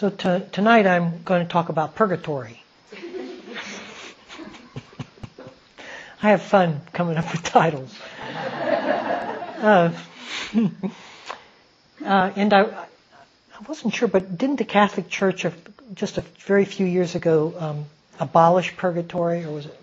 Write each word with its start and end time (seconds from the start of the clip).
So 0.00 0.08
t- 0.08 0.40
tonight 0.52 0.86
I'm 0.86 1.22
going 1.24 1.46
to 1.46 1.52
talk 1.52 1.68
about 1.68 1.94
purgatory. 1.94 2.62
I 6.22 6.30
have 6.30 6.40
fun 6.40 6.80
coming 6.94 7.18
up 7.18 7.30
with 7.30 7.42
titles. 7.42 7.94
Uh, 9.60 9.92
uh, 12.02 12.30
and 12.34 12.54
I, 12.54 12.62
I 12.62 12.86
wasn't 13.68 13.92
sure, 13.92 14.08
but 14.08 14.38
didn't 14.38 14.56
the 14.56 14.64
Catholic 14.64 15.10
Church 15.10 15.44
of 15.44 15.54
just 15.94 16.16
a 16.16 16.22
very 16.46 16.64
few 16.64 16.86
years 16.86 17.14
ago 17.14 17.52
um, 17.58 17.84
abolish 18.18 18.74
purgatory, 18.78 19.44
or 19.44 19.50
was 19.52 19.66
it? 19.66 19.78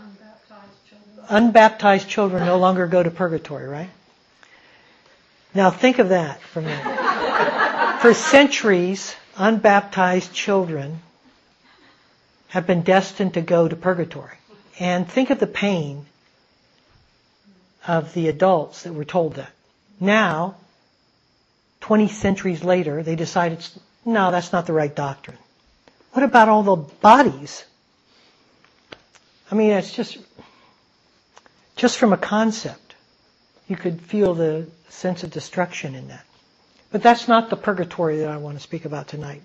unbaptized 0.00 0.88
children. 0.90 1.26
Unbaptized 1.28 2.08
children 2.08 2.44
no 2.44 2.58
longer 2.58 2.88
go 2.88 3.00
to 3.00 3.10
purgatory, 3.12 3.68
right? 3.68 3.90
Now 5.54 5.70
think 5.70 6.00
of 6.00 6.08
that 6.08 6.40
for 6.40 6.58
a 6.58 6.62
minute. 6.62 8.00
for 8.00 8.14
centuries, 8.14 9.14
unbaptized 9.36 10.32
children 10.32 11.00
have 12.48 12.66
been 12.66 12.82
destined 12.82 13.34
to 13.34 13.40
go 13.40 13.66
to 13.66 13.76
purgatory. 13.76 14.36
And 14.78 15.08
think 15.08 15.30
of 15.30 15.38
the 15.38 15.46
pain 15.46 16.06
of 17.86 18.12
the 18.14 18.28
adults 18.28 18.82
that 18.82 18.92
were 18.92 19.04
told 19.04 19.34
that. 19.34 19.50
Now, 20.00 20.56
20 21.80 22.08
centuries 22.08 22.62
later, 22.62 23.02
they 23.02 23.16
decided, 23.16 23.66
no, 24.04 24.30
that's 24.30 24.52
not 24.52 24.66
the 24.66 24.72
right 24.72 24.94
doctrine. 24.94 25.38
What 26.12 26.22
about 26.22 26.48
all 26.48 26.62
the 26.62 26.76
bodies? 26.76 27.64
I 29.50 29.54
mean, 29.54 29.72
it's 29.72 29.92
just, 29.92 30.18
just 31.76 31.98
from 31.98 32.12
a 32.12 32.18
concept, 32.18 32.94
you 33.68 33.76
could 33.76 34.00
feel 34.00 34.34
the 34.34 34.66
sense 34.88 35.22
of 35.24 35.30
destruction 35.30 35.94
in 35.94 36.08
that. 36.08 36.24
But 36.92 37.02
that's 37.02 37.26
not 37.26 37.48
the 37.48 37.56
purgatory 37.56 38.18
that 38.18 38.28
I 38.28 38.36
want 38.36 38.58
to 38.58 38.62
speak 38.62 38.84
about 38.84 39.08
tonight. 39.08 39.42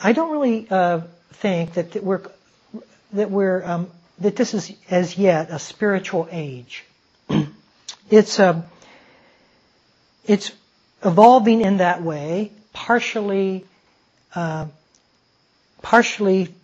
I 0.00 0.12
don't 0.12 0.30
really 0.30 0.68
uh, 0.70 1.00
think 1.32 1.74
that 1.74 2.02
we're 2.02 2.22
that 3.12 3.32
we're 3.32 3.64
um, 3.64 3.90
that 4.20 4.36
this 4.36 4.54
is 4.54 4.72
as 4.88 5.18
yet 5.18 5.50
a 5.50 5.58
spiritual 5.58 6.28
age. 6.30 6.84
it's 8.10 8.38
um, 8.38 8.62
it's 10.24 10.52
evolving 11.04 11.60
in 11.62 11.78
that 11.78 12.00
way, 12.02 12.52
partially 12.72 13.64
uh, 14.36 14.66
partially 15.82 16.54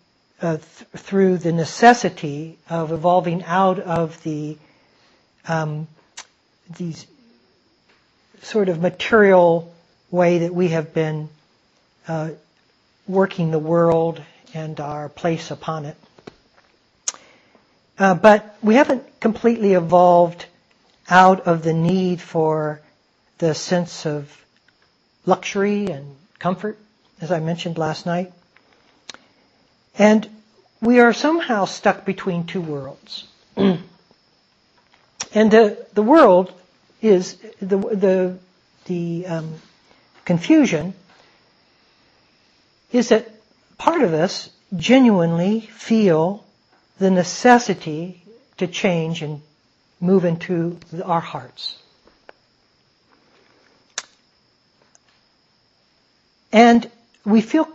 uh, 0.40 0.58
th- 0.58 1.02
through 1.02 1.38
the 1.38 1.52
necessity 1.52 2.56
of 2.70 2.92
evolving 2.92 3.42
out 3.42 3.80
of 3.80 4.22
the 4.22 4.56
um, 5.48 5.88
these 6.76 7.06
sort 8.42 8.68
of 8.68 8.80
material 8.80 9.74
way 10.10 10.38
that 10.38 10.54
we 10.54 10.68
have 10.68 10.94
been 10.94 11.28
uh, 12.08 12.30
working 13.06 13.50
the 13.50 13.58
world 13.58 14.22
and 14.52 14.78
our 14.80 15.08
place 15.08 15.50
upon 15.50 15.84
it. 15.84 15.96
Uh, 17.98 18.14
but 18.14 18.56
we 18.62 18.74
haven't 18.74 19.20
completely 19.20 19.74
evolved 19.74 20.46
out 21.08 21.46
of 21.46 21.62
the 21.62 21.72
need 21.72 22.20
for 22.20 22.80
the 23.38 23.54
sense 23.54 24.06
of 24.06 24.44
luxury 25.26 25.86
and 25.86 26.16
comfort, 26.38 26.78
as 27.20 27.30
I 27.30 27.40
mentioned 27.40 27.78
last 27.78 28.06
night. 28.06 28.32
And 29.96 30.28
we 30.80 31.00
are 31.00 31.12
somehow 31.12 31.66
stuck 31.66 32.04
between 32.04 32.46
two 32.46 32.60
worlds. 32.60 33.24
and 33.56 33.80
the, 35.32 35.86
the 35.94 36.02
world 36.02 36.52
is 37.04 37.36
the, 37.60 37.76
the, 37.76 38.38
the 38.86 39.26
um, 39.26 39.54
confusion 40.24 40.94
is 42.92 43.10
that 43.10 43.28
part 43.76 44.02
of 44.02 44.14
us 44.14 44.48
genuinely 44.74 45.60
feel 45.60 46.44
the 46.98 47.10
necessity 47.10 48.22
to 48.56 48.66
change 48.66 49.20
and 49.22 49.42
move 50.00 50.24
into 50.24 50.78
our 51.04 51.20
hearts. 51.20 51.76
And 56.52 56.88
we 57.24 57.40
feel 57.40 57.68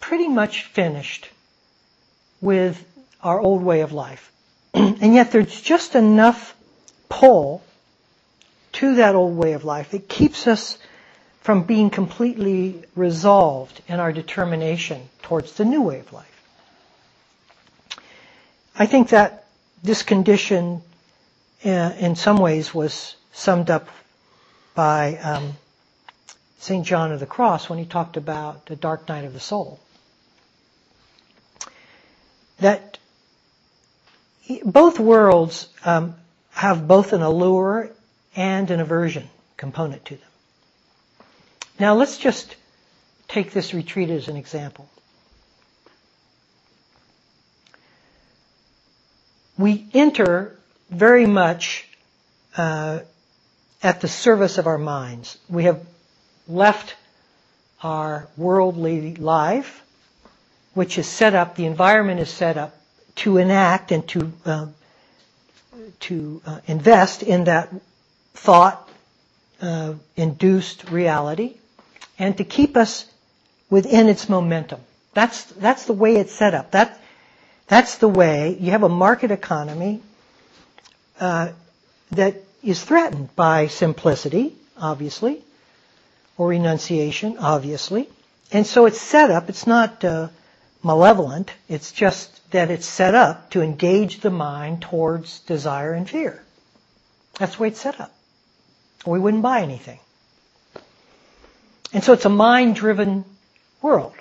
pretty 0.00 0.28
much 0.28 0.64
finished 0.64 1.30
with 2.40 2.84
our 3.22 3.40
old 3.40 3.62
way 3.62 3.80
of 3.80 3.92
life. 3.92 4.32
and 4.74 5.14
yet 5.14 5.30
there's 5.30 5.60
just 5.60 5.94
enough 5.94 6.54
pull 7.08 7.62
to 8.76 8.96
that 8.96 9.14
old 9.14 9.36
way 9.36 9.52
of 9.52 9.64
life. 9.64 9.94
It 9.94 10.08
keeps 10.08 10.46
us 10.46 10.78
from 11.40 11.62
being 11.62 11.90
completely 11.90 12.82
resolved 12.94 13.80
in 13.88 14.00
our 14.00 14.12
determination 14.12 15.08
towards 15.22 15.52
the 15.54 15.64
new 15.64 15.80
way 15.80 16.00
of 16.00 16.12
life. 16.12 16.42
I 18.78 18.84
think 18.86 19.10
that 19.10 19.46
this 19.82 20.02
condition, 20.02 20.82
uh, 21.64 21.68
in 21.98 22.16
some 22.16 22.36
ways, 22.36 22.74
was 22.74 23.16
summed 23.32 23.70
up 23.70 23.88
by 24.74 25.16
um, 25.16 25.56
St. 26.58 26.84
John 26.84 27.12
of 27.12 27.20
the 27.20 27.26
Cross 27.26 27.70
when 27.70 27.78
he 27.78 27.86
talked 27.86 28.18
about 28.18 28.66
the 28.66 28.76
dark 28.76 29.08
night 29.08 29.24
of 29.24 29.32
the 29.32 29.40
soul. 29.40 29.80
That 32.58 32.98
both 34.64 35.00
worlds 35.00 35.68
um, 35.84 36.14
have 36.50 36.86
both 36.86 37.14
an 37.14 37.22
allure 37.22 37.90
and 38.36 38.70
an 38.70 38.80
aversion 38.80 39.28
component 39.56 40.04
to 40.04 40.14
them. 40.16 40.28
Now 41.80 41.94
let's 41.94 42.18
just 42.18 42.54
take 43.28 43.52
this 43.52 43.74
retreat 43.74 44.10
as 44.10 44.28
an 44.28 44.36
example. 44.36 44.88
We 49.58 49.86
enter 49.94 50.56
very 50.90 51.26
much 51.26 51.88
uh, 52.56 53.00
at 53.82 54.00
the 54.00 54.08
service 54.08 54.58
of 54.58 54.66
our 54.66 54.78
minds. 54.78 55.38
We 55.48 55.64
have 55.64 55.84
left 56.46 56.94
our 57.82 58.28
worldly 58.36 59.16
life, 59.16 59.82
which 60.74 60.98
is 60.98 61.06
set 61.06 61.34
up, 61.34 61.56
the 61.56 61.66
environment 61.66 62.20
is 62.20 62.30
set 62.30 62.56
up 62.58 62.78
to 63.16 63.38
enact 63.38 63.92
and 63.92 64.06
to 64.08 64.32
uh, 64.44 64.66
to 66.00 66.42
uh, 66.44 66.60
invest 66.66 67.22
in 67.22 67.44
that 67.44 67.68
thought 68.36 68.88
uh, 69.60 69.94
induced 70.16 70.90
reality 70.90 71.54
and 72.18 72.36
to 72.36 72.44
keep 72.44 72.76
us 72.76 73.06
within 73.70 74.08
its 74.08 74.28
momentum. 74.28 74.80
That's, 75.14 75.44
that's 75.44 75.86
the 75.86 75.92
way 75.92 76.16
it's 76.16 76.32
set 76.32 76.54
up. 76.54 76.72
That, 76.72 77.00
that's 77.66 77.98
the 77.98 78.08
way 78.08 78.56
you 78.60 78.70
have 78.72 78.82
a 78.82 78.88
market 78.88 79.30
economy 79.30 80.02
uh, 81.18 81.52
that 82.12 82.36
is 82.62 82.82
threatened 82.82 83.34
by 83.34 83.68
simplicity, 83.68 84.54
obviously, 84.78 85.42
or 86.36 86.48
renunciation, 86.48 87.38
obviously. 87.38 88.08
And 88.52 88.66
so 88.66 88.86
it's 88.86 89.00
set 89.00 89.30
up, 89.30 89.48
it's 89.48 89.66
not 89.66 90.04
uh, 90.04 90.28
malevolent, 90.82 91.50
it's 91.68 91.90
just 91.92 92.50
that 92.50 92.70
it's 92.70 92.86
set 92.86 93.14
up 93.14 93.50
to 93.50 93.62
engage 93.62 94.20
the 94.20 94.30
mind 94.30 94.82
towards 94.82 95.40
desire 95.40 95.92
and 95.94 96.08
fear. 96.08 96.42
That's 97.38 97.56
the 97.56 97.62
way 97.62 97.68
it's 97.68 97.80
set 97.80 98.00
up. 98.00 98.12
We 99.06 99.18
wouldn't 99.18 99.42
buy 99.42 99.62
anything. 99.62 99.98
And 101.92 102.02
so 102.02 102.12
it's 102.12 102.24
a 102.24 102.30
mind-driven 102.30 103.24
world. 103.80 104.14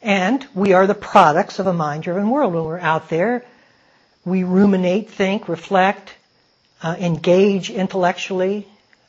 And 0.00 0.46
we 0.54 0.72
are 0.72 0.86
the 0.86 0.94
products 0.94 1.58
of 1.58 1.66
a 1.66 1.72
mind-driven 1.72 2.30
world. 2.30 2.54
When 2.54 2.64
we're 2.64 2.78
out 2.78 3.08
there, 3.08 3.44
we 4.24 4.44
ruminate, 4.44 5.10
think, 5.10 5.48
reflect, 5.48 6.14
uh, 6.82 6.96
engage 6.98 7.70
intellectually, 7.70 8.66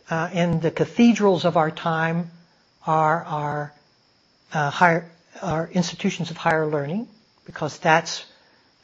uh, 0.09 0.29
and 0.33 0.61
the 0.61 0.71
cathedrals 0.71 1.45
of 1.45 1.57
our 1.57 1.71
time 1.71 2.31
are 2.85 3.23
our 3.23 3.73
uh, 4.53 4.69
higher, 4.69 5.09
our 5.41 5.69
institutions 5.71 6.31
of 6.31 6.37
higher 6.37 6.65
learning, 6.65 7.07
because 7.45 7.77
that's 7.77 8.25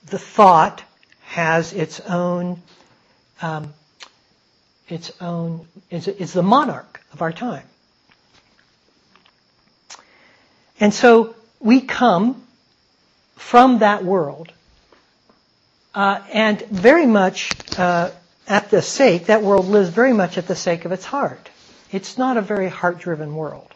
the 0.06 0.20
thought 0.20 0.84
has 1.24 1.74
its 1.74 2.00
own, 2.02 2.62
um, 3.42 3.74
its 4.88 5.12
own 5.20 5.68
is, 5.90 6.08
is 6.08 6.34
the 6.34 6.44
monarch 6.44 7.02
of 7.14 7.22
our 7.22 7.32
time. 7.32 7.66
And 10.80 10.94
so 10.94 11.36
we 11.60 11.82
come 11.82 12.42
from 13.36 13.80
that 13.80 14.04
world, 14.04 14.52
uh, 15.94 16.20
and 16.32 16.62
very 16.64 17.06
much 17.06 17.52
uh, 17.80 18.12
at 18.48 18.70
the 18.70 18.82
sake, 18.82 19.28
that 19.28 19.42
world 19.42 19.68
lives 19.68 19.90
very 19.90 20.14
much 20.14 20.38
at 20.38 20.48
the 20.48 20.56
sake 20.56 20.86
of 20.86 20.92
its 20.92 21.06
heart. 21.06 21.50
It's 21.92 22.18
not 22.18 22.38
a 22.38 22.42
very 22.42 22.70
heart-driven 22.70 23.36
world. 23.36 23.74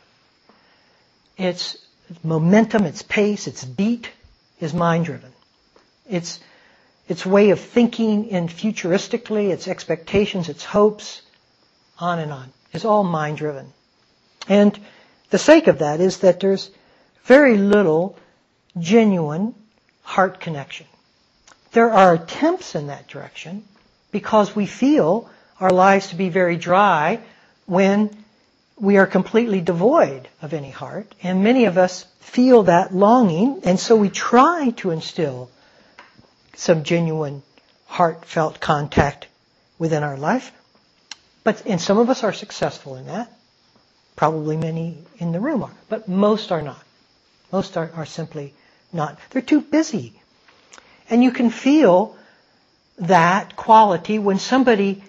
Its 1.38 1.78
momentum, 2.24 2.84
its 2.86 3.02
pace, 3.02 3.48
its 3.48 3.64
beat 3.64 4.10
is 4.60 4.74
mind-driven. 4.74 5.32
Its 6.10 6.40
its 7.10 7.26
way 7.26 7.50
of 7.50 7.60
thinking 7.60 8.28
in 8.28 8.48
futuristically, 8.48 9.50
its 9.50 9.68
expectations, 9.68 10.48
its 10.48 10.64
hopes, 10.64 11.24
on 11.98 12.20
and 12.20 12.32
on, 12.32 12.54
is 12.72 12.86
all 12.86 13.04
mind-driven. 13.04 13.74
And 14.48 14.80
the 15.32 15.40
sake 15.40 15.68
of 15.68 15.80
that 15.80 16.00
is 16.00 16.20
that 16.20 16.40
there's 16.40 16.70
very 17.24 17.58
little 17.58 18.16
genuine 18.80 19.56
heart 20.04 20.40
connection. 20.40 20.86
There 21.72 21.92
are 21.92 22.14
attempts 22.14 22.76
in 22.76 22.88
that 22.88 23.08
direction 23.08 23.64
because 24.12 24.56
we 24.56 24.68
feel 24.68 25.30
our 25.60 25.72
lives 25.72 26.10
to 26.10 26.16
be 26.16 26.30
very 26.30 26.58
dry 26.58 27.20
when 27.66 28.16
we 28.80 28.98
are 28.98 29.08
completely 29.08 29.62
devoid 29.62 30.30
of 30.42 30.54
any 30.54 30.70
heart. 30.70 31.14
And 31.22 31.44
many 31.44 31.66
of 31.66 31.78
us 31.78 32.06
feel 32.20 32.64
that 32.64 32.94
longing, 32.94 33.62
and 33.64 33.80
so 33.80 33.96
we 33.96 34.10
try 34.10 34.72
to 34.78 34.92
instill 34.92 35.50
some 36.56 36.84
genuine 36.84 37.44
heartfelt 37.86 38.60
contact 38.60 39.28
within 39.78 40.04
our 40.04 40.18
life. 40.18 40.52
But, 41.44 41.66
and 41.66 41.82
some 41.82 41.98
of 41.98 42.10
us 42.10 42.24
are 42.24 42.34
successful 42.34 42.96
in 42.96 43.08
that. 43.08 43.32
Probably 44.16 44.58
many 44.58 44.98
in 45.18 45.32
the 45.32 45.40
room 45.40 45.64
are. 45.64 45.72
But 45.88 46.08
most 46.08 46.52
are 46.52 46.62
not. 46.62 46.84
Most 47.52 47.78
are, 47.78 47.90
are 47.96 48.06
simply 48.06 48.54
not. 48.94 49.18
They're 49.30 49.42
too 49.42 49.62
busy. 49.62 50.14
And 51.10 51.24
you 51.24 51.32
can 51.32 51.50
feel 51.50 52.16
that 53.00 53.56
quality 53.56 54.20
when 54.20 54.40
somebody 54.40 55.04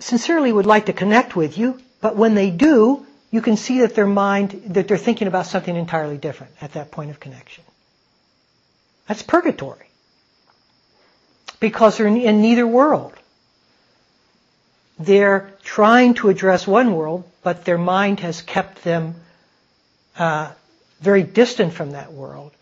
sincerely 0.00 0.52
would 0.52 0.66
like 0.66 0.86
to 0.86 0.92
connect 0.92 1.36
with 1.36 1.56
you, 1.56 1.80
but 2.00 2.16
when 2.16 2.34
they 2.34 2.50
do, 2.50 3.06
you 3.30 3.40
can 3.40 3.56
see 3.56 3.80
that 3.80 3.94
their 3.94 4.06
mind, 4.06 4.62
that 4.66 4.88
they're 4.88 4.98
thinking 4.98 5.28
about 5.28 5.46
something 5.46 5.74
entirely 5.74 6.18
different 6.18 6.52
at 6.60 6.72
that 6.72 6.90
point 6.90 7.10
of 7.10 7.20
connection. 7.20 7.64
That's 9.08 9.22
purgatory. 9.22 9.85
Because 11.60 11.96
they're 11.96 12.06
in 12.06 12.42
neither 12.42 12.66
world. 12.66 13.12
They're 14.98 15.52
trying 15.62 16.14
to 16.14 16.28
address 16.28 16.66
one 16.66 16.94
world, 16.94 17.24
but 17.42 17.64
their 17.64 17.78
mind 17.78 18.20
has 18.20 18.42
kept 18.42 18.82
them 18.82 19.14
uh, 20.18 20.52
very 21.00 21.22
distant 21.22 21.72
from 21.72 21.92
that 21.92 22.12
world. 22.12 22.52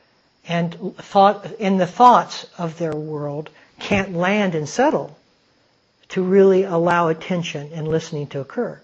And 0.47 0.97
thought, 0.97 1.53
in 1.59 1.79
the 1.79 1.87
thoughts 1.87 2.47
of 2.59 2.79
their 2.79 2.95
world 2.95 3.51
can't 3.79 4.15
land 4.15 4.55
and 4.55 4.69
settle 4.69 5.17
to 6.11 6.23
really 6.23 6.65
allow 6.65 7.09
attention 7.09 7.71
and 7.73 7.89
listening 7.89 8.27
to 8.29 8.41
occur. 8.41 8.81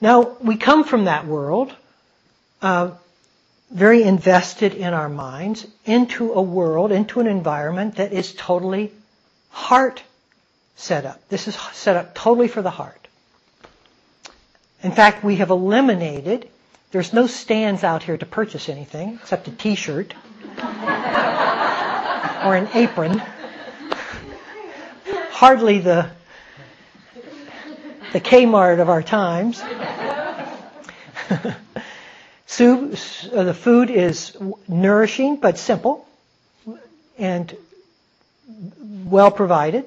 Now, 0.00 0.36
we 0.40 0.56
come 0.56 0.84
from 0.84 1.04
that 1.06 1.26
world, 1.26 1.74
uh, 2.62 2.92
very 3.70 4.02
invested 4.02 4.74
in 4.74 4.94
our 4.94 5.08
minds, 5.08 5.66
into 5.84 6.32
a 6.32 6.42
world, 6.42 6.92
into 6.92 7.20
an 7.20 7.26
environment 7.26 7.96
that 7.96 8.12
is 8.12 8.32
totally 8.34 8.92
heart 9.50 10.02
set 10.76 11.04
up. 11.04 11.20
This 11.28 11.48
is 11.48 11.56
set 11.72 11.96
up 11.96 12.14
totally 12.14 12.48
for 12.48 12.62
the 12.62 12.70
heart. 12.70 13.08
In 14.82 14.92
fact, 14.92 15.24
we 15.24 15.36
have 15.36 15.50
eliminated, 15.50 16.48
there's 16.92 17.12
no 17.12 17.26
stands 17.26 17.84
out 17.84 18.02
here 18.04 18.16
to 18.16 18.26
purchase 18.26 18.68
anything 18.68 19.18
except 19.20 19.48
a 19.48 19.50
t-shirt 19.50 20.14
or 20.58 20.62
an 22.56 22.68
apron. 22.74 23.20
Hardly 25.30 25.80
the 25.80 26.10
the 28.12 28.20
Kmart 28.20 28.80
of 28.80 28.88
our 28.88 29.02
times. 29.02 29.60
Soup, 32.50 32.96
uh, 33.34 33.44
the 33.44 33.52
food 33.52 33.90
is 33.90 34.34
nourishing 34.66 35.36
but 35.36 35.58
simple 35.58 36.08
and 37.18 37.54
well 39.04 39.30
provided. 39.30 39.84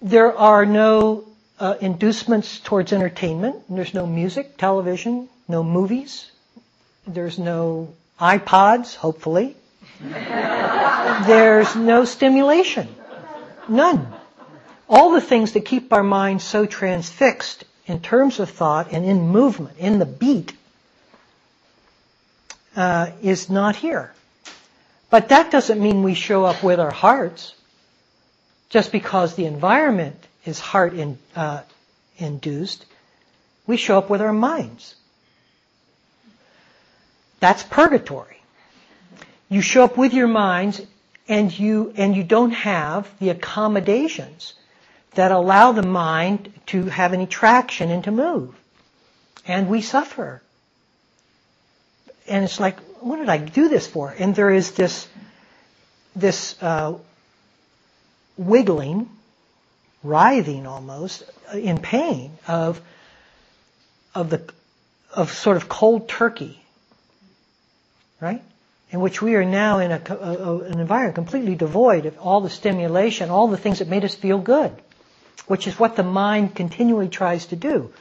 There 0.00 0.34
are 0.36 0.64
no 0.64 1.24
uh, 1.60 1.74
inducements 1.78 2.58
towards 2.58 2.94
entertainment. 2.94 3.56
There's 3.68 3.92
no 3.92 4.06
music, 4.06 4.56
television, 4.56 5.28
no 5.46 5.62
movies. 5.62 6.30
There's 7.06 7.38
no 7.38 7.92
iPods, 8.18 8.96
hopefully. 8.96 9.56
There's 10.00 11.76
no 11.76 12.06
stimulation. 12.06 12.88
None. 13.68 14.10
All 14.88 15.12
the 15.12 15.20
things 15.20 15.52
that 15.52 15.66
keep 15.66 15.92
our 15.92 16.02
minds 16.02 16.44
so 16.44 16.64
transfixed 16.64 17.64
in 17.86 18.00
terms 18.00 18.40
of 18.40 18.50
thought 18.50 18.92
and 18.92 19.04
in 19.04 19.28
movement, 19.28 19.78
in 19.78 19.98
the 19.98 20.06
beat, 20.06 20.54
uh, 22.76 23.10
is 23.22 23.50
not 23.50 23.76
here. 23.76 24.12
But 25.10 25.28
that 25.28 25.50
doesn't 25.50 25.80
mean 25.80 26.02
we 26.02 26.14
show 26.14 26.44
up 26.44 26.62
with 26.62 26.80
our 26.80 26.90
hearts 26.90 27.54
just 28.70 28.90
because 28.90 29.36
the 29.36 29.46
environment 29.46 30.16
is 30.44 30.58
heart 30.58 30.94
in, 30.94 31.18
uh, 31.36 31.62
induced. 32.18 32.84
We 33.66 33.76
show 33.76 33.98
up 33.98 34.10
with 34.10 34.20
our 34.20 34.32
minds. 34.32 34.94
That's 37.40 37.62
purgatory. 37.62 38.40
You 39.48 39.60
show 39.60 39.84
up 39.84 39.96
with 39.96 40.14
your 40.14 40.26
minds 40.26 40.80
and 41.28 41.56
you, 41.56 41.92
and 41.96 42.16
you 42.16 42.24
don't 42.24 42.50
have 42.50 43.08
the 43.20 43.30
accommodations 43.30 44.54
that 45.14 45.30
allow 45.30 45.72
the 45.72 45.82
mind 45.82 46.52
to 46.66 46.86
have 46.86 47.12
any 47.12 47.26
traction 47.26 47.90
and 47.90 48.04
to 48.04 48.10
move. 48.10 48.54
And 49.46 49.68
we 49.68 49.80
suffer. 49.80 50.42
And 52.26 52.44
it's 52.44 52.58
like, 52.58 52.78
what 53.00 53.16
did 53.16 53.28
I 53.28 53.38
do 53.38 53.68
this 53.68 53.86
for? 53.86 54.14
And 54.18 54.34
there 54.34 54.50
is 54.50 54.72
this, 54.72 55.06
this 56.16 56.60
uh, 56.62 56.94
wiggling, 58.36 59.10
writhing 60.02 60.66
almost, 60.66 61.24
uh, 61.52 61.58
in 61.58 61.78
pain 61.78 62.38
of, 62.48 62.80
of 64.14 64.30
the, 64.30 64.42
of 65.12 65.32
sort 65.32 65.56
of 65.56 65.68
cold 65.68 66.08
turkey, 66.08 66.60
right? 68.20 68.42
In 68.90 69.00
which 69.00 69.20
we 69.20 69.34
are 69.34 69.44
now 69.44 69.80
in 69.80 69.92
a, 69.92 70.00
a, 70.08 70.58
an 70.60 70.80
environment 70.80 71.14
completely 71.14 71.56
devoid 71.56 72.06
of 72.06 72.18
all 72.18 72.40
the 72.40 72.50
stimulation, 72.50 73.28
all 73.28 73.48
the 73.48 73.58
things 73.58 73.80
that 73.80 73.88
made 73.88 74.04
us 74.04 74.14
feel 74.14 74.38
good 74.38 74.74
which 75.46 75.66
is 75.66 75.78
what 75.78 75.96
the 75.96 76.02
mind 76.02 76.54
continually 76.54 77.08
tries 77.08 77.46
to 77.46 77.56
do. 77.56 77.92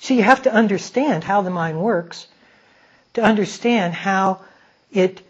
So 0.00 0.14
you 0.14 0.22
have 0.22 0.42
to 0.42 0.52
understand 0.52 1.24
how 1.24 1.42
the 1.42 1.50
mind 1.50 1.80
works 1.80 2.26
to 3.14 3.22
understand 3.22 3.94
how 3.94 4.40
it, 4.90 5.20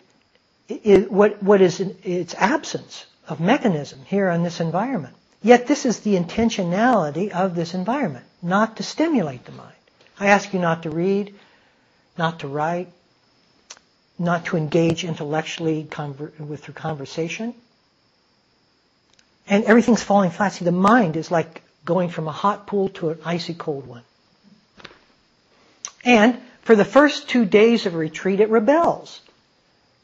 it 0.68 1.10
what, 1.10 1.42
what 1.42 1.60
is 1.60 1.80
its 1.80 2.34
absence 2.34 3.06
of 3.28 3.40
mechanism 3.40 4.00
here 4.04 4.30
in 4.30 4.42
this 4.42 4.60
environment. 4.60 5.14
Yet 5.42 5.66
this 5.66 5.84
is 5.84 6.00
the 6.00 6.16
intentionality 6.16 7.30
of 7.30 7.54
this 7.54 7.74
environment, 7.74 8.24
not 8.40 8.76
to 8.76 8.82
stimulate 8.82 9.44
the 9.44 9.52
mind. 9.52 9.74
I 10.18 10.28
ask 10.28 10.52
you 10.54 10.60
not 10.60 10.84
to 10.84 10.90
read, 10.90 11.34
not 12.16 12.40
to 12.40 12.48
write, 12.48 12.92
not 14.18 14.44
to 14.46 14.56
engage 14.56 15.04
intellectually 15.04 15.88
with 16.38 16.62
through 16.64 16.74
conversation, 16.74 17.54
and 19.48 19.64
everything's 19.64 20.02
falling 20.02 20.30
flat. 20.30 20.52
See, 20.52 20.64
the 20.64 20.72
mind 20.72 21.16
is 21.16 21.30
like 21.30 21.62
going 21.84 22.08
from 22.08 22.28
a 22.28 22.32
hot 22.32 22.66
pool 22.66 22.88
to 22.90 23.10
an 23.10 23.18
icy 23.24 23.54
cold 23.54 23.86
one. 23.86 24.02
And 26.04 26.38
for 26.62 26.76
the 26.76 26.84
first 26.84 27.28
two 27.28 27.44
days 27.44 27.86
of 27.86 27.94
retreat, 27.94 28.40
it 28.40 28.48
rebels. 28.50 29.20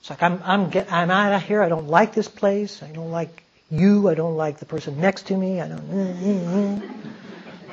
It's 0.01 0.11
like, 0.11 0.23
I'm, 0.23 0.41
I'm, 0.45 0.71
get, 0.71 0.93
I'm 0.93 1.11
out 1.11 1.33
of 1.33 1.43
here. 1.43 1.63
I 1.63 1.69
don't 1.69 1.89
like 1.89 2.15
this 2.15 2.29
place. 2.29 2.83
I 2.83 2.89
don't 2.89 3.11
like 3.11 3.43
you. 3.71 4.09
I 4.09 4.15
don't 4.15 4.37
like 4.37 4.59
the 4.59 4.67
person 4.67 5.01
next 5.01 5.27
to 5.29 5.37
me. 5.37 5.61
I 5.61 5.69
don't. 5.69 6.83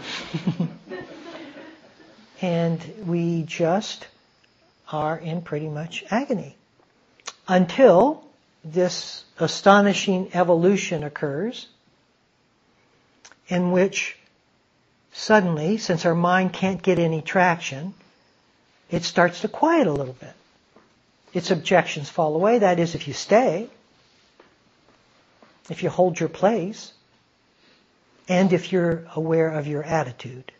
and 2.41 2.93
we 3.05 3.43
just 3.43 4.07
are 4.91 5.17
in 5.17 5.41
pretty 5.41 5.69
much 5.69 6.03
agony 6.09 6.55
until 7.47 8.23
this 8.65 9.23
astonishing 9.39 10.31
evolution 10.33 11.03
occurs 11.03 11.67
in 13.47 13.71
which 13.71 14.17
suddenly, 15.13 15.77
since 15.77 16.05
our 16.05 16.15
mind 16.15 16.51
can't 16.51 16.81
get 16.81 16.97
any 16.97 17.21
traction, 17.21 17.93
it 18.89 19.03
starts 19.03 19.41
to 19.41 19.47
quiet 19.47 19.85
a 19.85 19.91
little 19.91 20.15
bit. 20.15 20.33
Its 21.31 21.51
objections 21.51 22.09
fall 22.09 22.35
away. 22.35 22.59
That 22.59 22.79
is, 22.79 22.95
if 22.95 23.07
you 23.07 23.13
stay, 23.13 23.69
if 25.69 25.83
you 25.83 25.89
hold 25.89 26.19
your 26.19 26.29
place, 26.29 26.91
and 28.27 28.51
if 28.51 28.71
you're 28.71 29.05
aware 29.15 29.49
of 29.49 29.67
your 29.67 29.83
attitude, 29.83 30.51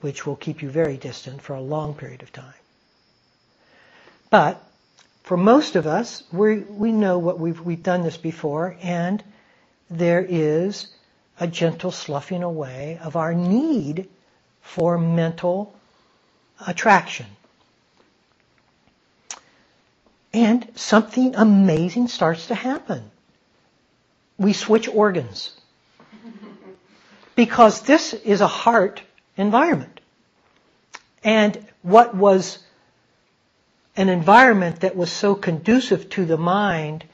which 0.00 0.24
will 0.24 0.36
keep 0.36 0.62
you 0.62 0.70
very 0.70 0.96
distant 0.96 1.42
for 1.42 1.54
a 1.54 1.60
long 1.60 1.92
period 1.92 2.22
of 2.22 2.32
time. 2.32 2.54
But 4.30 4.62
for 5.30 5.36
most 5.36 5.76
of 5.76 5.86
us, 5.86 6.24
we 6.32 6.56
we 6.56 6.90
know 6.90 7.16
what 7.16 7.38
we've 7.38 7.60
we've 7.60 7.84
done 7.84 8.02
this 8.02 8.16
before, 8.16 8.76
and 8.82 9.22
there 9.88 10.26
is 10.28 10.88
a 11.38 11.46
gentle 11.46 11.92
sloughing 11.92 12.42
away 12.42 12.98
of 13.00 13.14
our 13.14 13.32
need 13.32 14.08
for 14.60 14.98
mental 14.98 15.72
attraction. 16.66 17.26
And 20.34 20.66
something 20.74 21.36
amazing 21.36 22.08
starts 22.08 22.48
to 22.48 22.56
happen. 22.56 23.12
We 24.36 24.52
switch 24.52 24.88
organs. 24.88 25.52
because 27.36 27.82
this 27.82 28.14
is 28.14 28.40
a 28.40 28.48
heart 28.48 29.00
environment. 29.36 30.00
And 31.22 31.68
what 31.82 32.16
was 32.16 32.58
an 34.00 34.08
environment 34.08 34.80
that 34.80 34.96
was 34.96 35.12
so 35.12 35.34
conducive 35.34 36.08
to 36.08 36.24
the 36.24 36.38
mind 36.38 37.04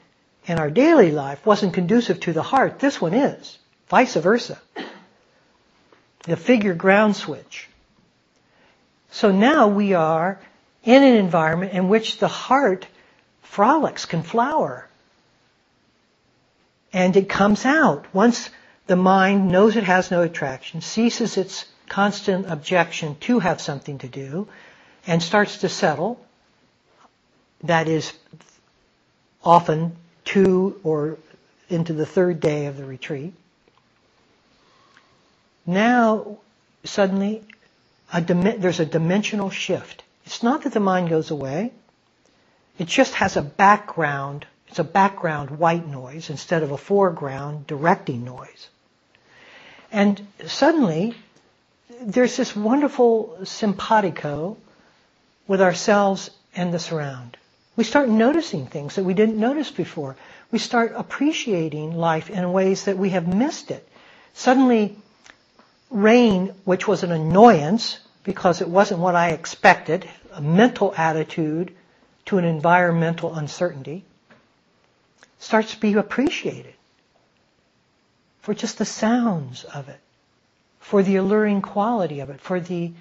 in 0.45 0.57
our 0.57 0.69
daily 0.69 1.11
life 1.11 1.45
wasn't 1.45 1.73
conducive 1.73 2.19
to 2.21 2.31
the 2.31 2.41
heart. 2.41 2.79
This 2.79 3.01
one 3.01 3.13
is. 3.13 3.57
Vice 3.89 4.15
versa. 4.15 4.57
The 6.23 6.37
figure 6.37 6.73
ground 6.73 7.17
switch. 7.17 7.67
So 9.11 9.31
now 9.31 9.67
we 9.67 9.93
are 9.93 10.39
in 10.83 11.03
an 11.03 11.15
environment 11.15 11.73
in 11.73 11.89
which 11.89 12.19
the 12.19 12.29
heart 12.29 12.87
frolics, 13.41 14.05
can 14.05 14.23
flower. 14.23 14.87
And 16.93 17.17
it 17.17 17.27
comes 17.27 17.65
out. 17.65 18.05
Once 18.13 18.49
the 18.85 18.95
mind 18.95 19.49
knows 19.49 19.75
it 19.75 19.83
has 19.83 20.09
no 20.09 20.21
attraction, 20.21 20.79
ceases 20.81 21.35
its 21.35 21.65
constant 21.89 22.49
objection 22.49 23.15
to 23.21 23.39
have 23.39 23.59
something 23.59 23.97
to 23.97 24.07
do, 24.07 24.47
and 25.05 25.21
starts 25.21 25.57
to 25.59 25.69
settle, 25.69 26.19
that 27.63 27.87
is 27.87 28.13
often 29.43 29.95
two 30.25 30.79
or 30.83 31.17
into 31.69 31.93
the 31.93 32.05
third 32.05 32.39
day 32.39 32.65
of 32.67 32.77
the 32.77 32.85
retreat. 32.85 33.33
Now, 35.65 36.37
suddenly, 36.83 37.43
a 38.13 38.21
dim- 38.21 38.61
there's 38.61 38.79
a 38.79 38.85
dimensional 38.85 39.49
shift. 39.49 40.03
It's 40.25 40.43
not 40.43 40.63
that 40.63 40.73
the 40.73 40.79
mind 40.79 41.09
goes 41.09 41.31
away. 41.31 41.71
It 42.77 42.87
just 42.87 43.15
has 43.15 43.35
a 43.35 43.41
background. 43.41 44.45
It's 44.67 44.79
a 44.79 44.83
background 44.83 45.51
white 45.51 45.87
noise 45.87 46.29
instead 46.29 46.63
of 46.63 46.71
a 46.71 46.77
foreground 46.77 47.67
directing 47.67 48.23
noise. 48.23 48.69
And 49.91 50.25
suddenly, 50.45 51.15
there's 52.01 52.37
this 52.37 52.55
wonderful 52.55 53.39
simpatico 53.45 54.57
with 55.47 55.61
ourselves 55.61 56.29
and 56.55 56.73
the 56.73 56.79
surround. 56.79 57.37
We 57.77 57.83
start 57.83 58.09
noticing 58.09 58.65
things 58.65 58.95
that 58.95 59.03
we 59.05 59.13
didn't 59.13 59.39
notice 59.39 59.69
before. 59.69 60.17
We 60.51 60.57
start 60.57 60.93
appreciating 60.95 61.95
life 61.95 62.29
in 62.29 62.51
ways 62.51 62.85
that 62.85 62.97
we 62.97 63.11
have 63.11 63.27
missed 63.27 63.69
it. 63.69 63.87
Suddenly, 64.33 64.97
rain, 65.91 66.53
which 66.65 66.87
was 66.87 67.03
an 67.03 67.11
annoyance 67.11 67.99
because 68.23 68.61
it 68.61 68.67
wasn't 68.67 68.99
what 68.99 69.15
I 69.15 69.29
expected, 69.29 70.09
a 70.33 70.41
mental 70.41 70.93
attitude 70.97 71.73
to 72.25 72.39
an 72.39 72.45
environmental 72.45 73.35
uncertainty, 73.35 74.03
starts 75.39 75.75
to 75.75 75.79
be 75.79 75.93
appreciated 75.93 76.73
for 78.41 78.55
just 78.55 78.79
the 78.79 78.85
sounds 78.85 79.65
of 79.65 79.87
it, 79.87 79.99
for 80.79 81.03
the 81.03 81.17
alluring 81.17 81.61
quality 81.61 82.21
of 82.21 82.29
it, 82.31 82.41
for 82.41 82.59
the, 82.59 82.91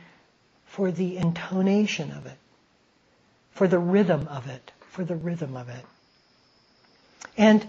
for 0.66 0.90
the 0.90 1.16
intonation 1.16 2.10
of 2.10 2.26
it, 2.26 2.36
for 3.56 3.66
the 3.66 3.78
rhythm 3.78 4.28
of 4.28 4.48
it, 4.48 4.70
for 4.90 5.02
the 5.02 5.16
rhythm 5.16 5.56
of 5.56 5.70
it. 5.70 5.84
And 7.38 7.66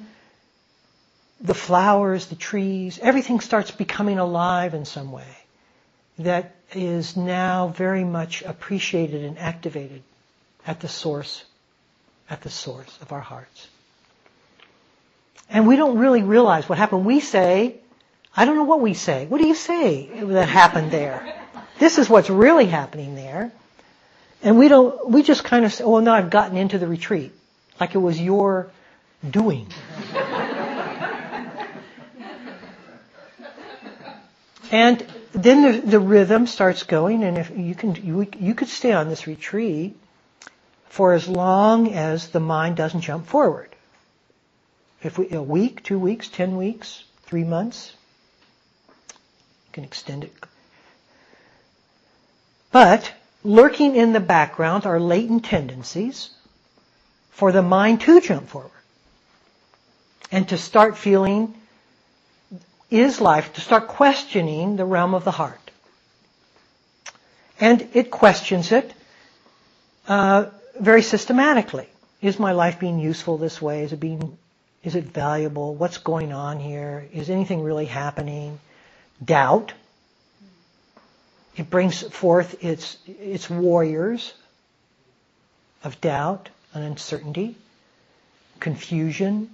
the 1.39 1.53
flowers, 1.53 2.25
the 2.27 2.35
trees, 2.35 2.99
everything 3.01 3.39
starts 3.39 3.71
becoming 3.71 4.19
alive 4.19 4.73
in 4.73 4.83
some 4.83 5.11
way 5.13 5.37
that 6.19 6.55
is 6.73 7.15
now 7.15 7.69
very 7.69 8.03
much 8.03 8.41
appreciated 8.41 9.23
and 9.23 9.39
activated 9.39 10.03
at 10.65 10.81
the 10.81 10.89
source, 10.89 11.43
at 12.29 12.41
the 12.41 12.49
source 12.49 12.97
of 13.01 13.13
our 13.13 13.21
hearts. 13.21 13.67
And 15.49 15.67
we 15.67 15.77
don't 15.77 15.97
really 15.97 16.23
realize 16.23 16.67
what 16.67 16.77
happened. 16.77 17.05
We 17.05 17.21
say, 17.21 17.75
I 18.35 18.43
don't 18.43 18.57
know 18.57 18.65
what 18.65 18.81
we 18.81 18.93
say. 18.93 19.25
What 19.25 19.39
do 19.39 19.47
you 19.47 19.55
say 19.55 20.09
that 20.21 20.49
happened 20.49 20.91
there? 20.91 21.33
This 21.79 21.97
is 21.97 22.09
what's 22.09 22.29
really 22.29 22.65
happening 22.65 23.15
there. 23.15 23.53
And 24.43 24.57
we 24.57 24.67
don't, 24.67 25.09
we 25.09 25.23
just 25.23 25.43
kind 25.43 25.65
of 25.65 25.73
say, 25.73 25.83
oh, 25.83 25.89
well, 25.89 26.01
now 26.01 26.13
I've 26.13 26.29
gotten 26.29 26.57
into 26.57 26.77
the 26.77 26.87
retreat. 26.87 27.31
Like 27.79 27.95
it 27.95 27.99
was 27.99 28.19
your 28.19 28.69
doing. 29.27 29.67
and 34.71 35.05
then 35.33 35.61
the, 35.63 35.81
the, 35.81 35.99
rhythm 35.99 36.47
starts 36.47 36.83
going, 36.83 37.23
and 37.23 37.37
if 37.37 37.51
you 37.55 37.75
can, 37.75 37.95
you, 37.95 38.27
you 38.39 38.53
could 38.53 38.67
stay 38.69 38.91
on 38.91 39.09
this 39.09 39.27
retreat 39.27 39.95
for 40.89 41.13
as 41.13 41.27
long 41.27 41.93
as 41.93 42.29
the 42.29 42.39
mind 42.39 42.75
doesn't 42.77 43.01
jump 43.01 43.27
forward. 43.27 43.69
If 45.03 45.17
we, 45.17 45.29
a 45.31 45.41
week, 45.41 45.83
two 45.83 45.99
weeks, 45.99 46.27
ten 46.27 46.57
weeks, 46.57 47.03
three 47.23 47.43
months, 47.43 47.93
you 49.09 49.73
can 49.73 49.83
extend 49.83 50.23
it. 50.23 50.33
But 52.71 53.11
lurking 53.47 53.95
in 53.95 54.11
the 54.11 54.19
background 54.19 54.85
are 54.85 54.99
latent 54.99 55.45
tendencies 55.45 56.31
for 57.31 57.53
the 57.53 57.61
mind 57.61 58.01
to 58.01 58.19
jump 58.19 58.49
forward 58.49 58.71
and 60.33 60.49
to 60.49 60.57
start 60.57 60.97
feeling 60.97 61.53
is 62.91 63.21
life, 63.21 63.53
to 63.53 63.61
start 63.61 63.87
questioning 63.87 64.75
the 64.75 64.83
realm 64.83 65.13
of 65.13 65.23
the 65.23 65.31
heart. 65.31 65.71
And 67.57 67.87
it 67.93 68.11
questions 68.11 68.73
it 68.73 68.93
uh, 70.09 70.47
very 70.77 71.01
systematically. 71.01 71.87
Is 72.21 72.39
my 72.39 72.51
life 72.51 72.81
being 72.81 72.99
useful 72.99 73.37
this 73.37 73.61
way? 73.61 73.83
Is 73.83 73.93
it 73.93 73.99
being 74.01 74.37
is 74.83 74.95
it 74.95 75.05
valuable? 75.05 75.73
What's 75.73 75.97
going 75.97 76.33
on 76.33 76.59
here? 76.59 77.07
Is 77.13 77.29
anything 77.29 77.61
really 77.61 77.85
happening? 77.85 78.59
Doubt. 79.23 79.73
It 81.57 81.69
brings 81.71 82.03
forth 82.03 82.63
its, 82.63 82.97
its 83.07 83.49
warriors 83.49 84.33
of 85.83 85.99
doubt 85.99 86.49
and 86.73 86.83
uncertainty, 86.83 87.55
confusion. 88.59 89.49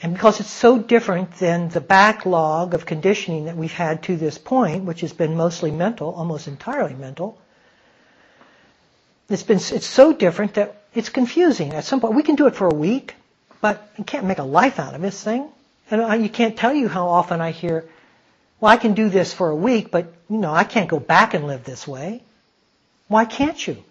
And 0.00 0.14
because 0.14 0.38
it's 0.38 0.50
so 0.50 0.78
different 0.78 1.32
than 1.38 1.70
the 1.70 1.80
backlog 1.80 2.72
of 2.72 2.86
conditioning 2.86 3.46
that 3.46 3.56
we've 3.56 3.72
had 3.72 4.04
to 4.04 4.16
this 4.16 4.38
point, 4.38 4.84
which 4.84 5.00
has 5.00 5.12
been 5.12 5.36
mostly 5.36 5.72
mental, 5.72 6.14
almost 6.14 6.46
entirely 6.46 6.94
mental, 6.94 7.36
it's 9.28 9.42
been, 9.42 9.58
it's 9.58 9.86
so 9.86 10.12
different 10.12 10.54
that 10.54 10.82
it's 10.94 11.08
confusing. 11.08 11.72
At 11.74 11.84
some 11.84 12.00
point, 12.00 12.14
we 12.14 12.22
can 12.22 12.36
do 12.36 12.46
it 12.46 12.54
for 12.54 12.68
a 12.68 12.74
week, 12.74 13.14
but 13.60 13.90
you 13.98 14.04
can't 14.04 14.24
make 14.24 14.38
a 14.38 14.44
life 14.44 14.78
out 14.78 14.94
of 14.94 15.02
this 15.02 15.22
thing. 15.22 15.48
And 15.90 16.00
I, 16.00 16.14
you 16.14 16.28
can't 16.28 16.56
tell 16.56 16.72
you 16.72 16.88
how 16.88 17.08
often 17.08 17.40
I 17.40 17.50
hear, 17.50 17.84
well, 18.60 18.70
I 18.70 18.76
can 18.76 18.94
do 18.94 19.08
this 19.08 19.34
for 19.34 19.50
a 19.50 19.56
week, 19.56 19.90
but, 19.90 20.12
you 20.28 20.38
know, 20.38 20.52
I 20.52 20.64
can't 20.64 20.88
go 20.88 21.00
back 21.00 21.34
and 21.34 21.46
live 21.46 21.64
this 21.64 21.86
way. 21.88 22.22
Why 23.08 23.24
can't 23.24 23.66
you? 23.66 23.82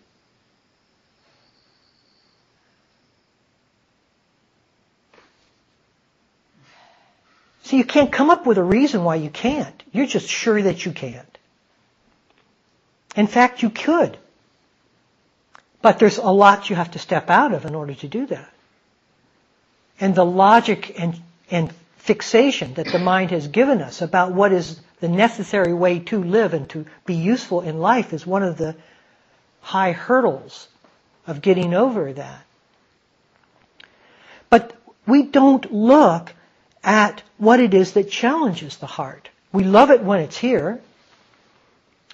So 7.63 7.75
you 7.75 7.83
can't 7.83 8.11
come 8.11 8.29
up 8.29 8.45
with 8.45 8.57
a 8.57 8.63
reason 8.63 9.03
why 9.03 9.15
you 9.15 9.29
can't. 9.29 9.83
You're 9.91 10.05
just 10.05 10.29
sure 10.29 10.61
that 10.61 10.85
you 10.85 10.93
can't. 10.93 11.37
In 13.15 13.27
fact, 13.27 13.61
you 13.61 13.69
could. 13.69 14.17
But 15.81 15.99
there's 15.99 16.17
a 16.17 16.29
lot 16.29 16.69
you 16.69 16.75
have 16.75 16.91
to 16.91 16.99
step 16.99 17.29
out 17.29 17.53
of 17.53 17.65
in 17.65 17.75
order 17.75 17.93
to 17.95 18.07
do 18.07 18.25
that. 18.27 18.53
And 19.99 20.15
the 20.15 20.23
logic 20.25 20.99
and, 20.99 21.19
and 21.51 21.73
fixation 22.07 22.73
that 22.75 22.87
the 22.87 22.99
mind 22.99 23.31
has 23.31 23.49
given 23.49 23.81
us 23.81 24.01
about 24.01 24.31
what 24.31 24.53
is 24.53 24.79
the 25.01 25.09
necessary 25.09 25.73
way 25.73 25.99
to 25.99 26.23
live 26.23 26.53
and 26.53 26.69
to 26.69 26.85
be 27.05 27.15
useful 27.15 27.59
in 27.61 27.79
life 27.79 28.13
is 28.13 28.25
one 28.25 28.43
of 28.43 28.57
the 28.57 28.75
high 29.59 29.91
hurdles 29.91 30.69
of 31.27 31.41
getting 31.41 31.73
over 31.73 32.13
that. 32.13 32.45
But 34.49 34.73
we 35.05 35.23
don't 35.23 35.73
look 35.73 36.33
at 36.81 37.21
what 37.37 37.59
it 37.59 37.73
is 37.73 37.91
that 37.93 38.09
challenges 38.09 38.77
the 38.77 38.87
heart. 38.87 39.29
We 39.51 39.65
love 39.65 39.91
it 39.91 40.01
when 40.01 40.21
it's 40.21 40.37
here. 40.37 40.79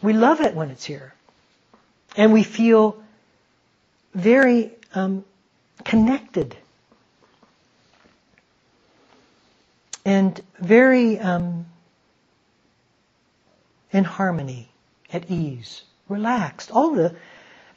We 0.01 0.13
love 0.13 0.41
it 0.41 0.55
when 0.55 0.71
it's 0.71 0.83
here. 0.83 1.13
And 2.17 2.33
we 2.33 2.41
feel 2.43 3.01
very 4.15 4.71
um, 4.95 5.23
connected 5.83 6.55
and 10.05 10.41
very 10.59 11.19
um, 11.19 11.65
in 13.91 14.03
harmony, 14.03 14.69
at 15.11 15.29
ease, 15.29 15.83
relaxed. 16.09 16.71
All 16.71 16.91
the, 16.91 17.15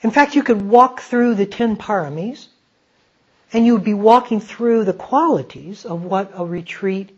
in 0.03 0.11
fact, 0.11 0.35
you 0.35 0.43
could 0.43 0.63
walk 0.63 1.01
through 1.01 1.35
the 1.35 1.47
ten 1.47 1.77
paramis, 1.77 2.49
and 3.53 3.65
you 3.65 3.75
would 3.75 3.85
be 3.85 3.95
walking 3.95 4.41
through 4.41 4.85
the 4.85 4.93
qualities 4.93 5.85
of 5.85 6.03
what 6.03 6.33
a 6.35 6.45
retreat 6.45 7.17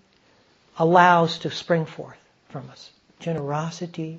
allows 0.79 1.39
to 1.41 1.51
spring 1.51 1.87
forth 1.87 2.19
from 2.51 2.69
us: 2.71 2.91
generosity, 3.19 4.19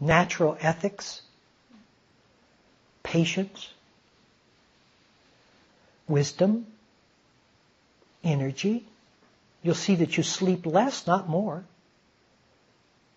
natural 0.00 0.56
ethics, 0.60 1.22
patience, 3.02 3.68
wisdom, 6.06 6.66
energy 8.22 8.86
You'll 9.62 9.74
see 9.74 9.96
that 9.96 10.16
you 10.16 10.22
sleep 10.22 10.66
less, 10.66 11.06
not 11.06 11.28
more. 11.28 11.64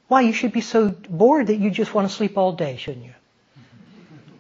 Why, 0.08 0.22
you 0.22 0.34
should 0.34 0.52
be 0.52 0.62
so 0.62 0.90
bored 0.90 1.48
that 1.48 1.58
you 1.58 1.72
just 1.72 1.94
want 1.94 2.08
to 2.08 2.14
sleep 2.16 2.38
all 2.38 2.52
day, 2.52 2.78
shouldn't 2.78 3.06
you? 3.06 3.14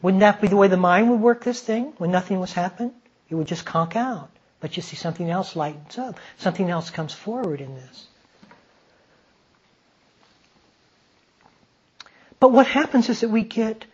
Wouldn't 0.02 0.22
that 0.22 0.40
be 0.40 0.48
the 0.48 0.56
way 0.56 0.68
the 0.68 0.78
mind 0.78 1.10
would 1.10 1.20
work 1.20 1.44
this 1.44 1.62
thing 1.62 1.94
when 1.98 2.12
nothing 2.12 2.40
was 2.40 2.54
happening? 2.54 2.94
It 3.30 3.34
would 3.34 3.48
just 3.48 3.66
conk 3.66 3.96
out. 3.96 4.30
But 4.60 4.78
you 4.78 4.84
see 4.84 4.96
something 4.96 5.30
else 5.30 5.56
lightens 5.56 5.98
up. 5.98 6.20
Something 6.38 6.70
else 6.70 6.92
comes 6.92 7.12
forward 7.12 7.60
in 7.60 7.74
this. 7.74 8.08
But 12.40 12.52
what 12.52 12.68
happens 12.68 13.10
is 13.10 13.22
that 13.22 13.30
we 13.30 13.42
get, 13.42 13.86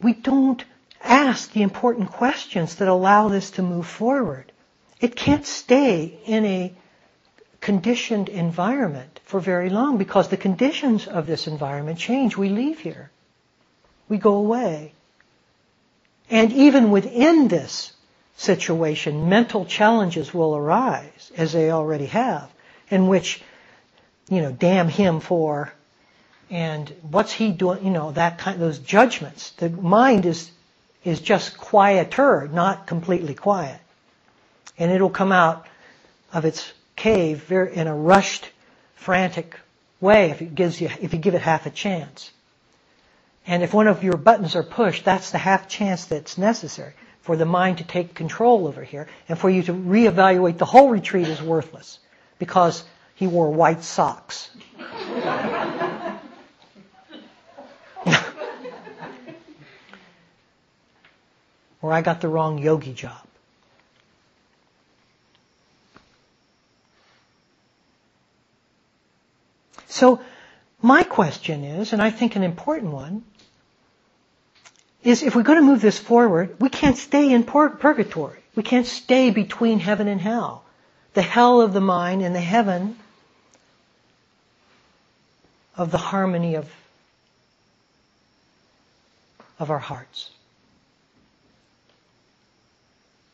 we 0.00 0.12
don't 0.12 0.64
ask 1.02 1.50
the 1.50 1.62
important 1.62 2.12
questions 2.12 2.76
that 2.76 2.86
allow 2.86 3.28
this 3.28 3.50
to 3.52 3.62
move 3.62 3.88
forward. 3.88 4.52
It 5.00 5.16
can't 5.16 5.44
stay 5.44 6.20
in 6.24 6.44
a 6.44 6.74
conditioned 7.64 8.28
environment 8.28 9.20
for 9.24 9.40
very 9.40 9.70
long 9.70 9.96
because 9.96 10.28
the 10.28 10.36
conditions 10.36 11.06
of 11.08 11.26
this 11.26 11.46
environment 11.46 11.98
change. 11.98 12.36
We 12.36 12.50
leave 12.50 12.78
here. 12.78 13.10
We 14.06 14.18
go 14.18 14.34
away. 14.34 14.92
And 16.28 16.52
even 16.52 16.90
within 16.90 17.48
this 17.48 17.94
situation, 18.36 19.30
mental 19.30 19.64
challenges 19.64 20.34
will 20.34 20.54
arise, 20.54 21.32
as 21.38 21.52
they 21.52 21.70
already 21.70 22.04
have, 22.06 22.50
in 22.90 23.08
which, 23.08 23.40
you 24.28 24.42
know, 24.42 24.52
damn 24.52 24.90
him 24.90 25.20
for, 25.20 25.72
and 26.50 26.94
what's 27.10 27.32
he 27.32 27.50
doing, 27.50 27.82
you 27.82 27.90
know, 27.90 28.12
that 28.12 28.36
kind, 28.36 28.60
those 28.60 28.78
judgments. 28.78 29.52
The 29.52 29.70
mind 29.70 30.26
is, 30.26 30.50
is 31.02 31.18
just 31.18 31.56
quieter, 31.56 32.46
not 32.52 32.86
completely 32.86 33.34
quiet. 33.34 33.80
And 34.76 34.92
it'll 34.92 35.08
come 35.08 35.32
out 35.32 35.66
of 36.30 36.44
its 36.44 36.74
cave 36.96 37.50
in 37.50 37.86
a 37.86 37.94
rushed, 37.94 38.50
frantic 38.94 39.58
way 40.00 40.30
if 40.30 40.42
it 40.42 40.54
gives 40.54 40.80
you, 40.80 40.88
if 41.00 41.12
you 41.12 41.18
give 41.18 41.34
it 41.34 41.42
half 41.42 41.66
a 41.66 41.70
chance. 41.70 42.30
And 43.46 43.62
if 43.62 43.74
one 43.74 43.88
of 43.88 44.02
your 44.02 44.16
buttons 44.16 44.56
are 44.56 44.62
pushed, 44.62 45.04
that's 45.04 45.30
the 45.30 45.38
half 45.38 45.68
chance 45.68 46.06
that's 46.06 46.38
necessary 46.38 46.94
for 47.20 47.36
the 47.36 47.44
mind 47.44 47.78
to 47.78 47.84
take 47.84 48.14
control 48.14 48.66
over 48.66 48.82
here 48.82 49.08
and 49.28 49.38
for 49.38 49.48
you 49.50 49.62
to 49.62 49.72
reevaluate 49.72 50.58
the 50.58 50.64
whole 50.64 50.90
retreat 50.90 51.28
is 51.28 51.40
worthless 51.42 51.98
because 52.38 52.84
he 53.14 53.26
wore 53.26 53.50
white 53.50 53.82
socks. 53.82 54.50
or 61.82 61.92
I 61.92 62.02
got 62.02 62.20
the 62.20 62.28
wrong 62.28 62.58
yogi 62.58 62.92
job. 62.92 63.26
So, 70.04 70.20
my 70.82 71.02
question 71.02 71.64
is, 71.64 71.94
and 71.94 72.02
I 72.02 72.10
think 72.10 72.36
an 72.36 72.42
important 72.42 72.92
one, 72.92 73.24
is 75.02 75.22
if 75.22 75.34
we're 75.34 75.42
going 75.42 75.58
to 75.58 75.64
move 75.64 75.80
this 75.80 75.98
forward, 75.98 76.56
we 76.60 76.68
can't 76.68 76.98
stay 76.98 77.32
in 77.32 77.42
pur- 77.42 77.70
purgatory. 77.70 78.40
We 78.54 78.62
can't 78.62 78.86
stay 78.86 79.30
between 79.30 79.78
heaven 79.78 80.06
and 80.06 80.20
hell. 80.20 80.62
The 81.14 81.22
hell 81.22 81.62
of 81.62 81.72
the 81.72 81.80
mind 81.80 82.20
and 82.20 82.34
the 82.34 82.40
heaven 82.54 82.98
of 85.74 85.90
the 85.90 85.96
harmony 86.12 86.56
of, 86.56 86.70
of 89.58 89.70
our 89.70 89.78
hearts. 89.78 90.30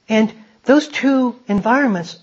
And 0.09 0.33
those 0.63 0.87
two 0.87 1.35
environments 1.49 2.17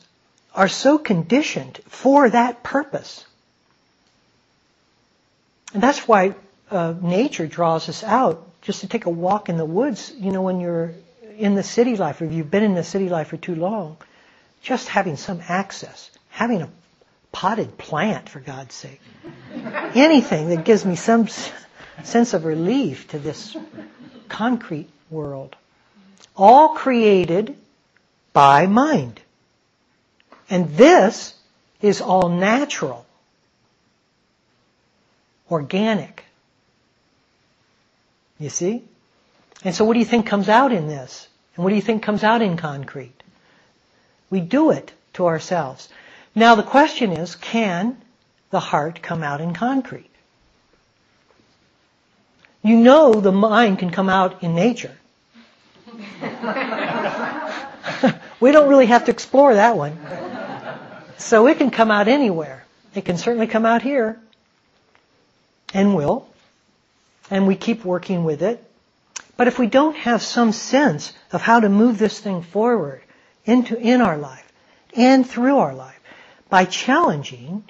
are 0.56 0.70
so 0.70 0.98
conditioned 0.98 1.82
for 1.90 2.30
that 2.30 2.64
purpose. 2.64 3.26
And 5.78 5.84
that's 5.84 6.08
why 6.08 6.34
uh, 6.72 6.96
nature 7.00 7.46
draws 7.46 7.88
us 7.88 8.04
out 8.04 8.50
just 8.64 8.82
to 8.82 8.88
take 8.88 9.06
a 9.06 9.12
walk 9.12 9.48
in 9.48 9.58
the 9.58 9.64
woods, 9.64 10.12
you 10.18 10.32
know, 10.32 10.42
when 10.42 10.60
you're 10.60 10.96
in 11.38 11.54
the 11.54 11.62
city 11.62 11.96
life, 11.96 12.20
or 12.20 12.26
if 12.26 12.34
you've 12.34 12.50
been 12.50 12.64
in 12.64 12.74
the 12.74 12.84
city 12.84 13.10
life 13.10 13.28
for 13.28 13.38
too 13.38 13.54
long, 13.54 13.96
just 14.64 14.88
having 14.88 15.18
some 15.18 15.40
access, 15.48 16.10
having 16.30 16.64
a 16.64 16.70
potted 17.32 17.78
plant, 17.78 18.28
for 18.28 18.40
God's 18.40 18.74
sake. 18.74 19.00
Anything 19.94 20.50
that 20.50 20.66
gives 20.66 20.84
me 20.84 20.96
some 20.96 21.28
sense 22.04 22.34
of 22.34 22.44
relief 22.44 23.10
to 23.10 23.20
this 23.20 23.56
concrete 24.30 24.90
world. 25.12 25.56
All 26.36 26.70
created 26.70 27.56
by 28.34 28.66
mind. 28.66 29.22
And 30.50 30.76
this 30.76 31.36
is 31.84 32.02
all 32.02 32.30
natural, 32.30 33.06
organic. 35.50 36.24
You 38.40 38.50
see? 38.50 38.84
And 39.64 39.74
so 39.74 39.86
what 39.86 39.94
do 39.94 40.00
you 40.00 40.06
think 40.06 40.28
comes 40.28 40.50
out 40.50 40.72
in 40.72 40.88
this? 40.88 41.28
And 41.56 41.64
what 41.64 41.72
do 41.72 41.76
you 41.76 41.82
think 41.82 42.04
comes 42.04 42.24
out 42.24 42.42
in 42.42 42.58
concrete? 42.58 43.14
We 44.30 44.42
do 44.42 44.72
it 44.72 44.92
to 45.14 45.26
ourselves. 45.26 45.90
Now 46.36 46.56
the 46.56 46.64
question 46.64 47.14
is, 47.14 47.36
can 47.36 47.98
the 48.52 48.60
heart 48.60 49.02
come 49.02 49.24
out 49.24 49.42
in 49.42 49.54
concrete? 49.54 50.10
You 52.62 52.78
know 52.78 53.14
the 53.14 53.32
mind 53.32 53.80
can 53.80 53.90
come 53.92 54.10
out 54.10 54.44
in 54.44 54.54
nature. 54.54 54.96
we 58.40 58.52
don't 58.52 58.70
really 58.70 58.88
have 58.88 59.06
to 59.06 59.12
explore 59.12 59.56
that 59.56 59.78
one. 59.78 59.98
So 61.18 61.48
it 61.48 61.58
can 61.58 61.72
come 61.72 61.90
out 61.90 62.08
anywhere. 62.08 62.66
It 62.94 63.06
can 63.06 63.18
certainly 63.18 63.48
come 63.48 63.66
out 63.66 63.82
here. 63.82 64.20
And 65.74 65.96
will 65.96 66.28
and 67.30 67.48
we 67.48 67.56
keep 67.56 67.84
working 67.84 68.24
with 68.24 68.42
it. 68.42 68.64
But 69.36 69.48
if 69.48 69.60
we 69.60 69.68
don't 69.68 69.96
have 69.96 70.22
some 70.22 70.52
sense 70.52 71.14
of 71.32 71.42
how 71.42 71.60
to 71.60 71.70
move 71.70 72.00
this 72.00 72.20
thing 72.20 72.42
forward 72.42 73.02
into, 73.46 73.78
in 73.78 74.02
our 74.02 74.18
life 74.18 74.52
and 74.96 75.28
through 75.28 75.60
our 75.60 75.74
life 75.74 76.00
by 76.50 76.66
challenging 76.66 77.64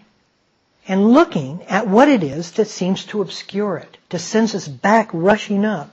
and 0.87 1.11
looking 1.11 1.63
at 1.63 1.87
what 1.87 2.07
it 2.07 2.23
is 2.23 2.51
that 2.51 2.67
seems 2.67 3.05
to 3.05 3.21
obscure 3.21 3.77
it, 3.77 3.97
to 4.09 4.19
send 4.19 4.55
us 4.55 4.67
back 4.67 5.09
rushing 5.11 5.65
up 5.65 5.89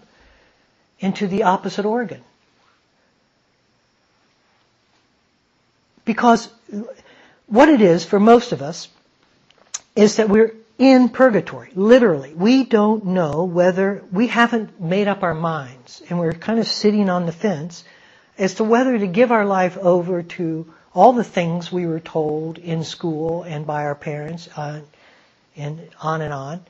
into 1.01 1.27
the 1.27 1.43
opposite 1.43 1.85
organ. 1.85 2.23
Because 6.05 6.49
what 7.47 7.69
it 7.69 7.81
is 7.81 8.05
for 8.05 8.21
most 8.21 8.53
of 8.53 8.63
us 8.63 8.89
is 9.97 10.17
that 10.17 10.29
we're 10.29 10.55
in 10.79 11.09
purgatory, 11.09 11.71
literally. 11.75 12.35
We 12.35 12.65
don't 12.65 13.07
know 13.07 13.45
whether, 13.45 14.03
we 14.11 14.27
haven't 14.27 14.81
made 14.81 15.09
up 15.09 15.23
our 15.23 15.35
minds, 15.35 16.03
and 16.09 16.19
we're 16.19 16.33
kind 16.33 16.59
of 16.59 16.67
sitting 16.67 17.09
on 17.09 17.27
the 17.27 17.33
fence 17.33 17.85
as 18.37 18.55
to 18.55 18.65
whether 18.65 18.99
to 18.99 19.07
give 19.07 19.31
our 19.31 19.47
life 19.47 19.79
over 19.79 20.23
to 20.23 20.73
all 20.93 21.13
the 21.13 21.25
things 21.25 21.71
we 21.71 21.87
were 21.87 22.01
told 22.01 22.59
in 22.59 22.85
school 22.85 23.43
and 23.43 23.67
by 23.67 23.85
our 23.85 23.95
parents, 23.95 24.49
uh, 24.57 24.81
and 25.57 25.89
on 26.01 26.21
and 26.21 26.33
on, 26.33 26.65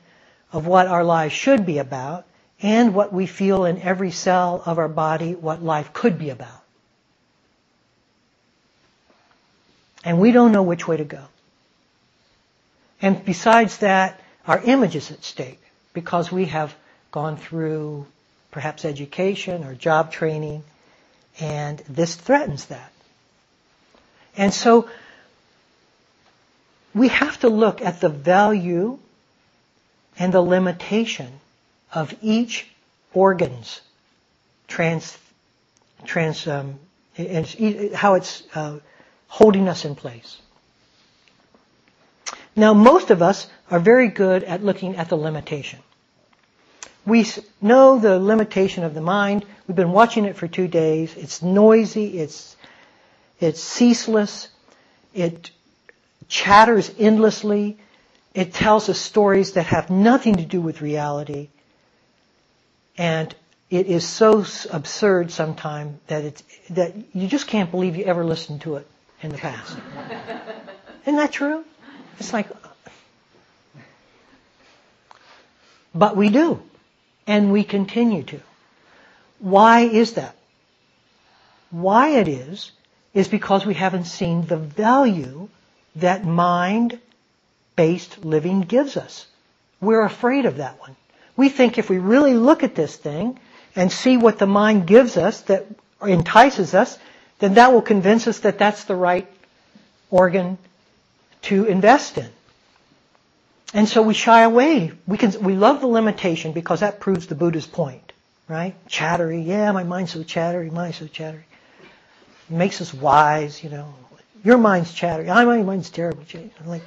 of 0.51 0.67
what 0.67 0.87
our 0.87 1.03
lives 1.03 1.33
should 1.33 1.65
be 1.65 1.79
about, 1.79 2.25
and 2.61 2.93
what 2.93 3.11
we 3.11 3.25
feel 3.25 3.65
in 3.65 3.81
every 3.81 4.11
cell 4.11 4.61
of 4.65 4.77
our 4.77 4.87
body 4.87 5.33
what 5.35 5.63
life 5.63 5.93
could 5.93 6.17
be 6.17 6.29
about. 6.29 6.63
And 10.03 10.19
we 10.19 10.31
don't 10.31 10.51
know 10.51 10.63
which 10.63 10.87
way 10.87 10.97
to 10.97 11.03
go. 11.03 11.25
And 13.05 13.23
besides 13.23 13.77
that, 13.77 14.19
our 14.47 14.59
image 14.63 14.95
is 14.95 15.11
at 15.11 15.23
stake 15.23 15.61
because 15.93 16.31
we 16.31 16.45
have 16.45 16.75
gone 17.11 17.37
through 17.37 18.07
perhaps 18.49 18.83
education 18.83 19.63
or 19.63 19.75
job 19.75 20.11
training, 20.11 20.63
and 21.39 21.77
this 21.87 22.15
threatens 22.15 22.65
that. 22.65 22.91
And 24.35 24.51
so 24.51 24.89
we 26.95 27.09
have 27.09 27.39
to 27.41 27.49
look 27.49 27.79
at 27.79 28.01
the 28.01 28.09
value 28.09 28.97
and 30.17 30.33
the 30.33 30.41
limitation 30.41 31.31
of 31.93 32.11
each 32.23 32.65
organ's 33.13 33.81
trans, 34.67 35.15
trans, 36.05 36.47
um, 36.47 36.79
how 37.93 38.15
it's 38.15 38.41
uh, 38.55 38.79
holding 39.27 39.69
us 39.69 39.85
in 39.85 39.93
place. 39.93 40.41
Now, 42.55 42.73
most 42.73 43.11
of 43.11 43.21
us 43.21 43.47
are 43.69 43.79
very 43.79 44.07
good 44.07 44.43
at 44.43 44.63
looking 44.63 44.95
at 44.95 45.09
the 45.09 45.17
limitation. 45.17 45.79
We 47.05 47.25
know 47.61 47.99
the 47.99 48.17
limitation 48.19 48.83
of 48.83 48.93
the 48.93 49.01
mind. 49.01 49.45
We've 49.67 49.75
been 49.75 49.91
watching 49.91 50.25
it 50.25 50.35
for 50.37 50.47
two 50.47 50.67
days. 50.67 51.15
It's 51.15 51.41
noisy. 51.41 52.17
It's, 52.19 52.55
it's 53.39 53.61
ceaseless. 53.61 54.47
It 55.13 55.51
chatters 56.27 56.91
endlessly. 56.97 57.77
It 58.33 58.53
tells 58.53 58.89
us 58.89 58.99
stories 58.99 59.53
that 59.53 59.67
have 59.67 59.89
nothing 59.89 60.35
to 60.35 60.45
do 60.45 60.61
with 60.61 60.81
reality. 60.81 61.49
And 62.97 63.35
it 63.69 63.87
is 63.87 64.07
so 64.07 64.45
absurd 64.71 65.31
sometimes 65.31 65.99
that 66.07 66.23
it's, 66.23 66.43
that 66.71 66.93
you 67.13 67.27
just 67.27 67.47
can't 67.47 67.69
believe 67.69 67.95
you 67.95 68.05
ever 68.05 68.23
listened 68.23 68.61
to 68.61 68.77
it 68.77 68.87
in 69.21 69.31
the 69.31 69.37
past. 69.37 69.77
Isn't 71.03 71.17
that 71.17 71.31
true? 71.31 71.63
It's 72.19 72.33
like, 72.33 72.47
But 75.95 76.17
we 76.17 76.29
do. 76.29 76.61
And 77.25 77.51
we 77.51 77.63
continue 77.63 78.21
to. 78.23 78.41
Why 79.39 79.81
is 79.81 80.13
that? 80.13 80.35
Why 81.71 82.09
it 82.19 82.27
is, 82.27 82.71
is 83.13 83.27
because 83.29 83.65
we 83.65 83.73
haven't 83.73 84.05
seen 84.05 84.45
the 84.45 84.57
value 84.57 85.49
that 85.95 86.23
mind-based 86.25 88.23
living 88.23 88.61
gives 88.61 88.97
us. 88.97 89.25
We're 89.81 90.03
afraid 90.03 90.45
of 90.45 90.57
that 90.57 90.79
one. 90.79 90.95
We 91.37 91.49
think 91.49 91.77
if 91.77 91.89
we 91.89 91.97
really 91.97 92.33
look 92.33 92.63
at 92.63 92.75
this 92.75 92.95
thing 92.95 93.39
and 93.75 93.91
see 93.91 94.17
what 94.17 94.37
the 94.37 94.45
mind 94.45 94.85
gives 94.87 95.17
us 95.17 95.41
that 95.41 95.65
entices 96.01 96.73
us, 96.73 96.97
then 97.39 97.55
that 97.55 97.73
will 97.73 97.81
convince 97.81 98.27
us 98.27 98.39
that 98.39 98.57
that's 98.59 98.83
the 98.83 98.95
right 98.95 99.27
organ 100.11 100.57
to 101.45 101.65
invest 101.65 102.17
in. 102.17 102.29
And 103.73 103.89
so 103.89 104.01
we 104.01 104.13
shy 104.13 104.41
away. 104.41 104.91
We 105.05 105.17
can, 105.17 105.31
we 105.43 105.55
love 105.55 105.81
the 105.81 105.87
limitation 105.87 106.53
because 106.53 106.79
that 106.79 106.99
proves 106.99 107.27
the 107.27 107.35
Buddha's 107.35 107.67
point, 107.67 108.13
right? 108.47 108.75
Chattery, 108.87 109.41
yeah, 109.41 109.71
my 109.71 109.83
mind's 109.83 110.13
so 110.13 110.23
chattery, 110.23 110.69
mind's 110.69 110.97
so 110.97 111.07
chattery. 111.07 111.45
It 112.49 112.55
makes 112.55 112.79
us 112.81 112.93
wise, 112.93 113.63
you 113.63 113.69
know. 113.69 113.93
Your 114.43 114.57
mind's 114.59 114.93
chattery. 114.93 115.25
My 115.25 115.43
mind's 115.63 115.89
terrible. 115.89 116.23
I'm 116.33 116.67
like, 116.67 116.83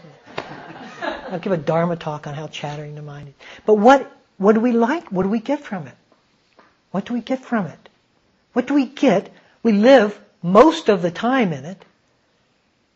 I'll 1.03 1.41
give 1.41 1.53
a 1.53 1.57
Dharma 1.57 1.97
talk 1.97 2.27
on 2.27 2.35
how 2.35 2.47
chattering 2.47 2.95
the 2.95 3.03
mind 3.03 3.29
is. 3.29 3.35
But 3.67 3.75
what, 3.75 4.11
what 4.37 4.53
do 4.55 4.61
we 4.61 4.73
like? 4.73 5.11
What 5.11 5.25
do 5.25 5.29
we 5.29 5.41
get 5.41 5.65
from 5.65 5.89
it? 5.89 5.95
What 6.93 7.05
do 7.05 7.15
we 7.15 7.21
get 7.21 7.45
from 7.45 7.67
it? 7.67 7.89
What 8.53 8.67
do 8.67 8.75
we 8.75 8.87
get? 8.87 9.31
We 9.63 9.73
live 9.73 10.19
most 10.43 10.89
of 10.89 11.03
the 11.03 11.11
time 11.11 11.53
in 11.53 11.65
it, 11.65 11.85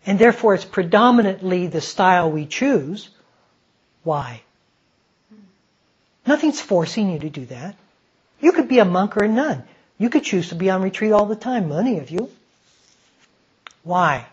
and 0.07 0.19
therefore 0.19 0.55
it's 0.55 0.65
predominantly 0.65 1.67
the 1.67 1.81
style 1.81 2.31
we 2.31 2.47
choose. 2.47 3.09
Why? 4.03 4.43
Nothing's 6.27 6.61
forcing 6.61 7.11
you 7.11 7.19
to 7.21 7.31
do 7.31 7.47
that. 7.47 7.77
You 8.41 8.53
could 8.53 8.69
be 8.69 8.79
a 8.79 8.85
monk 8.85 9.17
or 9.17 9.25
a 9.25 9.29
nun. 9.29 9.65
You 9.99 10.11
could 10.11 10.25
choose 10.25 10.49
to 10.49 10.55
be 10.55 10.71
on 10.71 10.83
retreat 10.83 11.13
all 11.13 11.27
the 11.27 11.37
time, 11.37 11.69
many 11.69 11.99
of 11.99 12.11
you. 12.11 12.31
Why? 13.85 14.27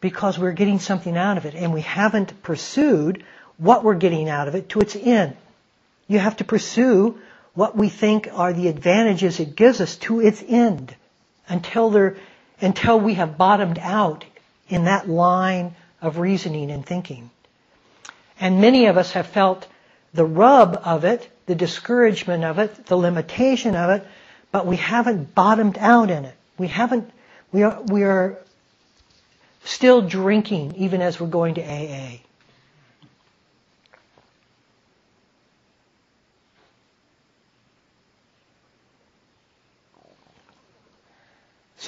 Because 0.00 0.38
we're 0.38 0.52
getting 0.52 0.78
something 0.78 1.16
out 1.16 1.38
of 1.38 1.46
it 1.46 1.54
and 1.54 1.72
we 1.72 1.80
haven't 1.80 2.42
pursued 2.42 3.24
what 3.56 3.84
we're 3.84 3.94
getting 3.94 4.28
out 4.28 4.48
of 4.48 4.54
it 4.54 4.70
to 4.70 4.80
its 4.80 4.96
end. 4.96 5.36
You 6.06 6.18
have 6.18 6.36
to 6.38 6.44
pursue 6.44 7.18
what 7.54 7.76
we 7.76 7.88
think 7.88 8.28
are 8.32 8.52
the 8.52 8.68
advantages 8.68 9.40
it 9.40 9.56
gives 9.56 9.80
us 9.80 9.96
to 9.96 10.20
its 10.20 10.42
end 10.46 10.94
until 11.48 11.90
there, 11.90 12.16
until 12.60 12.98
we 12.98 13.14
have 13.14 13.38
bottomed 13.38 13.78
out 13.78 14.24
in 14.68 14.84
that 14.84 15.08
line 15.08 15.74
of 16.00 16.18
reasoning 16.18 16.70
and 16.70 16.84
thinking. 16.84 17.30
And 18.40 18.60
many 18.60 18.86
of 18.86 18.96
us 18.96 19.12
have 19.12 19.26
felt 19.26 19.66
the 20.14 20.24
rub 20.24 20.80
of 20.84 21.04
it, 21.04 21.28
the 21.46 21.54
discouragement 21.54 22.44
of 22.44 22.58
it, 22.58 22.86
the 22.86 22.96
limitation 22.96 23.74
of 23.74 23.90
it, 23.90 24.06
but 24.52 24.66
we 24.66 24.76
haven't 24.76 25.34
bottomed 25.34 25.78
out 25.78 26.10
in 26.10 26.24
it. 26.24 26.34
We 26.56 26.68
haven't, 26.68 27.10
we 27.52 27.62
are, 27.62 27.80
we 27.82 28.04
are 28.04 28.38
still 29.64 30.02
drinking 30.02 30.74
even 30.76 31.02
as 31.02 31.20
we're 31.20 31.26
going 31.26 31.54
to 31.54 31.62
AA. 31.62 32.18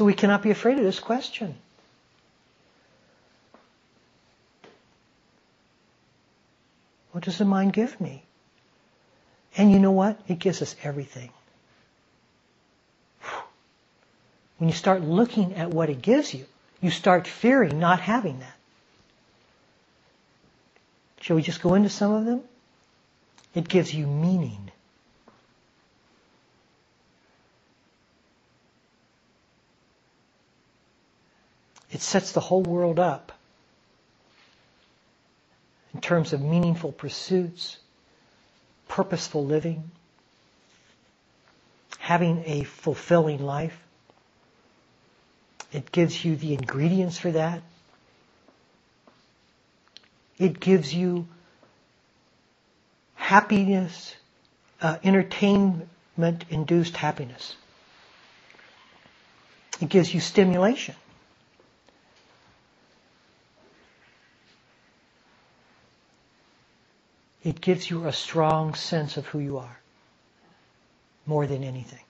So 0.01 0.07
we 0.07 0.15
cannot 0.15 0.41
be 0.41 0.51
afraid 0.51 0.79
of 0.79 0.85
this 0.85 0.99
question. 0.99 1.57
What 7.13 7.25
does 7.25 7.37
the 7.37 7.45
mind 7.45 7.75
give 7.75 8.01
me? 8.01 8.23
And 9.59 9.71
you 9.71 9.79
know 9.79 9.91
what? 9.91 10.19
It 10.27 10.39
gives 10.39 10.63
us 10.63 10.75
everything. 10.83 11.29
When 14.57 14.71
you 14.71 14.75
start 14.75 15.03
looking 15.03 15.57
at 15.57 15.69
what 15.69 15.91
it 15.91 16.01
gives 16.01 16.33
you, 16.33 16.47
you 16.81 16.91
start 16.91 17.27
fearing 17.27 17.79
not 17.79 18.01
having 18.01 18.39
that. 18.39 18.57
Shall 21.21 21.37
we 21.37 21.43
just 21.43 21.61
go 21.61 21.75
into 21.75 21.91
some 21.91 22.13
of 22.13 22.25
them? 22.25 22.41
It 23.55 23.69
gives 23.69 23.93
you 23.93 24.07
meaning. 24.07 24.71
It 31.93 32.01
sets 32.01 32.33
the 32.33 32.41
whole 32.41 32.63
world 32.63 32.99
up 32.99 33.33
in 35.95 36.01
terms 36.01 36.33
of 36.33 36.41
meaningful 36.41 36.93
pursuits, 36.93 37.79
purposeful 38.89 39.45
living, 39.45 39.91
having 41.99 42.43
a 42.47 42.63
fulfilling 42.63 43.45
life. 43.45 43.77
It 45.73 45.91
gives 45.93 46.25
you 46.25 46.37
the 46.37 46.55
ingredients 46.55 47.19
for 47.19 47.33
that. 47.33 47.63
It 50.39 50.59
gives 50.59 50.95
you 50.95 51.27
happiness, 53.15 54.15
uh, 54.81 54.97
entertainment 55.05 56.45
induced 56.51 56.97
happiness. 56.97 57.57
It 59.81 59.89
gives 59.89 60.13
you 60.13 60.21
stimulation. 60.21 60.95
It 67.43 67.61
gives 67.61 67.89
you 67.89 68.07
a 68.07 68.13
strong 68.13 68.75
sense 68.75 69.17
of 69.17 69.27
who 69.27 69.39
you 69.39 69.59
are, 69.59 69.79
more 71.27 71.47
than 71.47 71.65
anything. 71.65 72.05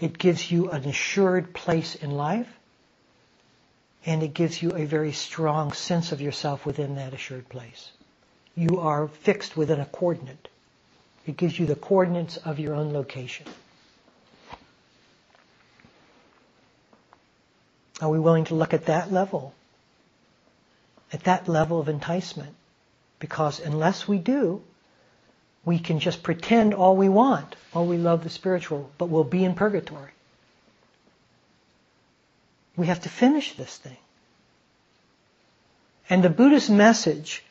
It 0.00 0.18
gives 0.18 0.50
you 0.50 0.70
an 0.70 0.84
assured 0.84 1.54
place 1.54 1.94
in 1.94 2.10
life, 2.10 2.52
and 4.04 4.22
it 4.22 4.34
gives 4.34 4.62
you 4.62 4.72
a 4.72 4.84
very 4.84 5.12
strong 5.12 5.72
sense 5.72 6.12
of 6.12 6.20
yourself 6.20 6.66
within 6.66 6.96
that 6.96 7.14
assured 7.14 7.48
place. 7.48 7.90
You 8.54 8.80
are 8.80 9.08
fixed 9.08 9.56
within 9.56 9.80
a 9.80 9.86
coordinate. 9.86 10.48
It 11.26 11.38
gives 11.38 11.58
you 11.58 11.64
the 11.64 11.74
coordinates 11.74 12.36
of 12.36 12.58
your 12.58 12.74
own 12.74 12.92
location. 12.92 13.46
Are 18.02 18.10
we 18.10 18.18
willing 18.20 18.44
to 18.46 18.54
look 18.54 18.74
at 18.74 18.86
that 18.86 19.10
level? 19.10 19.54
At 21.12 21.24
that 21.24 21.48
level 21.48 21.80
of 21.80 21.88
enticement? 21.88 22.54
Because 23.24 23.58
unless 23.58 24.06
we 24.06 24.18
do, 24.18 24.60
we 25.64 25.78
can 25.78 25.98
just 25.98 26.22
pretend 26.22 26.74
all 26.74 26.94
we 26.94 27.08
want. 27.08 27.56
Oh, 27.74 27.84
we 27.84 27.96
love 27.96 28.22
the 28.22 28.28
spiritual, 28.28 28.90
but 28.98 29.06
we'll 29.06 29.24
be 29.24 29.46
in 29.46 29.54
purgatory. 29.54 30.10
We 32.76 32.88
have 32.88 33.00
to 33.00 33.08
finish 33.08 33.56
this 33.56 33.78
thing. 33.78 33.96
And 36.10 36.22
the 36.22 36.28
Buddhist 36.28 36.68
message, 36.68 37.42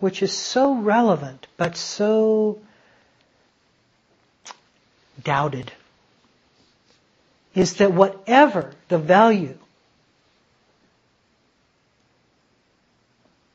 which 0.00 0.22
is 0.22 0.36
so 0.36 0.74
relevant, 0.74 1.46
but 1.56 1.78
so 1.78 2.58
doubted, 5.24 5.72
is 7.54 7.76
that 7.76 7.94
whatever 7.94 8.74
the 8.88 8.98
value 8.98 9.56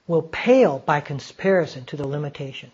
will 0.08 0.22
pale 0.22 0.80
by 0.80 1.02
comparison 1.02 1.84
to 1.86 1.98
the 1.98 2.08
limitation. 2.08 2.72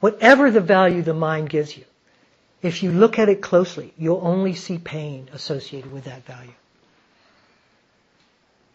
Whatever 0.00 0.50
the 0.50 0.60
value 0.60 1.02
the 1.02 1.14
mind 1.14 1.50
gives 1.50 1.76
you, 1.76 1.84
if 2.62 2.82
you 2.82 2.90
look 2.90 3.18
at 3.18 3.28
it 3.28 3.42
closely, 3.42 3.92
you'll 3.98 4.20
only 4.22 4.54
see 4.54 4.78
pain 4.78 5.28
associated 5.32 5.92
with 5.92 6.04
that 6.04 6.24
value. 6.24 6.52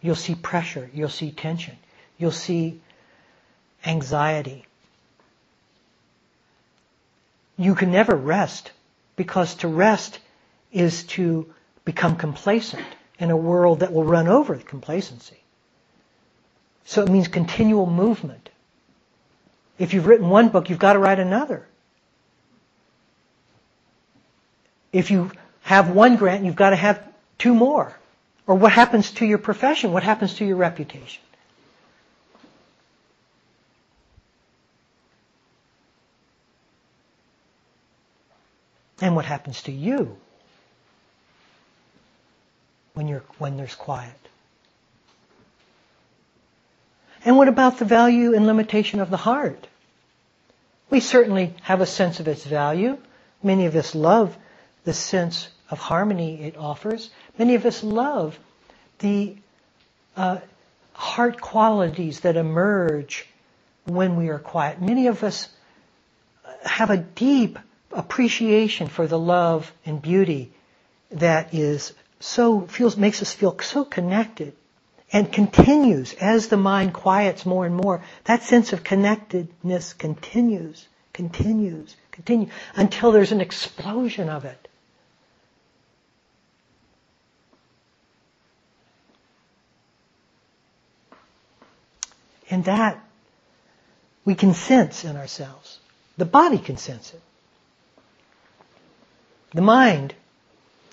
You'll 0.00 0.14
see 0.14 0.34
pressure, 0.34 0.90
you'll 0.94 1.08
see 1.08 1.30
tension, 1.30 1.76
you'll 2.18 2.32
see 2.32 2.80
anxiety. 3.84 4.66
You 7.56 7.74
can 7.74 7.92
never 7.92 8.16
rest 8.16 8.72
because 9.16 9.56
to 9.56 9.68
rest 9.68 10.18
is 10.72 11.04
to 11.04 11.52
become 11.84 12.16
complacent 12.16 12.84
in 13.18 13.30
a 13.30 13.36
world 13.36 13.80
that 13.80 13.92
will 13.92 14.04
run 14.04 14.26
over 14.26 14.56
complacency. 14.56 15.41
So 16.84 17.02
it 17.02 17.08
means 17.08 17.28
continual 17.28 17.86
movement. 17.86 18.48
If 19.78 19.94
you've 19.94 20.06
written 20.06 20.28
one 20.28 20.48
book, 20.48 20.70
you've 20.70 20.78
got 20.78 20.94
to 20.94 20.98
write 20.98 21.18
another. 21.18 21.66
If 24.92 25.10
you 25.10 25.30
have 25.62 25.90
one 25.90 26.16
grant, 26.16 26.44
you've 26.44 26.56
got 26.56 26.70
to 26.70 26.76
have 26.76 27.02
two 27.38 27.54
more. 27.54 27.96
Or 28.46 28.54
what 28.56 28.72
happens 28.72 29.10
to 29.12 29.26
your 29.26 29.38
profession? 29.38 29.92
What 29.92 30.02
happens 30.02 30.34
to 30.34 30.44
your 30.44 30.56
reputation? 30.56 31.22
And 39.00 39.16
what 39.16 39.24
happens 39.24 39.62
to 39.62 39.72
you 39.72 40.16
when 42.94 43.08
you're 43.08 43.24
when 43.38 43.56
there's 43.56 43.74
quiet? 43.74 44.14
And 47.24 47.36
what 47.36 47.48
about 47.48 47.78
the 47.78 47.84
value 47.84 48.34
and 48.34 48.46
limitation 48.46 49.00
of 49.00 49.10
the 49.10 49.16
heart? 49.16 49.66
We 50.90 51.00
certainly 51.00 51.54
have 51.62 51.80
a 51.80 51.86
sense 51.86 52.20
of 52.20 52.28
its 52.28 52.44
value. 52.44 52.98
Many 53.42 53.66
of 53.66 53.76
us 53.76 53.94
love 53.94 54.36
the 54.84 54.92
sense 54.92 55.48
of 55.70 55.78
harmony 55.78 56.42
it 56.42 56.56
offers. 56.56 57.10
Many 57.38 57.54
of 57.54 57.64
us 57.64 57.82
love 57.82 58.38
the 58.98 59.36
uh, 60.16 60.38
heart 60.92 61.40
qualities 61.40 62.20
that 62.20 62.36
emerge 62.36 63.26
when 63.84 64.16
we 64.16 64.28
are 64.28 64.38
quiet. 64.38 64.80
Many 64.82 65.06
of 65.06 65.22
us 65.22 65.48
have 66.64 66.90
a 66.90 66.96
deep 66.96 67.58
appreciation 67.92 68.88
for 68.88 69.06
the 69.06 69.18
love 69.18 69.72
and 69.86 70.00
beauty 70.00 70.52
that 71.10 71.54
is 71.54 71.92
so 72.20 72.62
feels 72.62 72.96
makes 72.96 73.22
us 73.22 73.32
feel 73.32 73.58
so 73.60 73.84
connected 73.84 74.54
and 75.12 75.30
continues 75.30 76.14
as 76.14 76.48
the 76.48 76.56
mind 76.56 76.94
quiets 76.94 77.44
more 77.44 77.66
and 77.66 77.76
more. 77.76 78.02
That 78.24 78.42
sense 78.42 78.72
of 78.72 78.82
connectedness 78.82 79.92
continues, 79.92 80.88
continues, 81.12 81.94
continues 82.10 82.50
until 82.74 83.12
there's 83.12 83.32
an 83.32 83.40
explosion 83.40 84.28
of 84.30 84.44
it. 84.46 84.68
And 92.50 92.64
that 92.64 93.02
we 94.24 94.34
can 94.34 94.54
sense 94.54 95.04
in 95.04 95.16
ourselves. 95.16 95.78
The 96.16 96.26
body 96.26 96.58
can 96.58 96.76
sense 96.76 97.14
it. 97.14 97.20
The 99.54 99.62
mind 99.62 100.14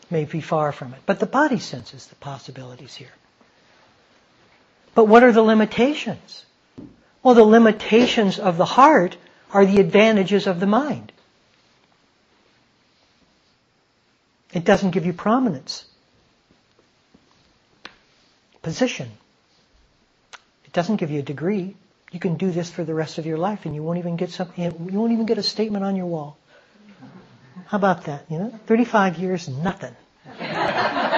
may 0.09 0.25
be 0.25 0.41
far 0.41 0.71
from 0.71 0.93
it, 0.93 1.01
but 1.05 1.19
the 1.19 1.25
body 1.25 1.59
senses 1.59 2.07
the 2.07 2.15
possibilities 2.15 2.95
here. 2.95 3.11
But 4.99 5.07
what 5.07 5.23
are 5.23 5.31
the 5.31 5.41
limitations? 5.41 6.45
Well, 7.23 7.33
the 7.33 7.45
limitations 7.45 8.37
of 8.37 8.57
the 8.57 8.65
heart 8.65 9.15
are 9.53 9.65
the 9.65 9.79
advantages 9.79 10.45
of 10.45 10.59
the 10.59 10.67
mind. 10.67 11.13
It 14.51 14.65
doesn't 14.65 14.91
give 14.91 15.05
you 15.05 15.13
prominence, 15.13 15.85
position. 18.61 19.09
It 20.65 20.73
doesn't 20.73 20.97
give 20.97 21.11
you 21.11 21.19
a 21.19 21.23
degree. 21.23 21.77
You 22.11 22.19
can 22.19 22.35
do 22.35 22.51
this 22.51 22.69
for 22.69 22.83
the 22.83 22.93
rest 22.93 23.17
of 23.19 23.25
your 23.25 23.37
life 23.37 23.65
and 23.65 23.73
you 23.73 23.81
won't 23.81 23.99
even 23.99 24.17
get 24.17 24.31
something, 24.31 24.65
you 24.65 24.99
won't 24.99 25.13
even 25.13 25.25
get 25.25 25.37
a 25.37 25.43
statement 25.43 25.85
on 25.85 25.95
your 25.95 26.07
wall. 26.07 26.37
How 27.67 27.77
about 27.77 28.03
that? 28.03 28.25
You 28.29 28.37
know, 28.37 28.59
35 28.67 29.17
years, 29.17 29.47
nothing. 29.47 29.95
nothing. 30.41 31.08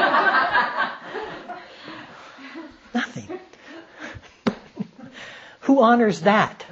Who 5.72 5.82
honors 5.82 6.20
that? 6.24 6.66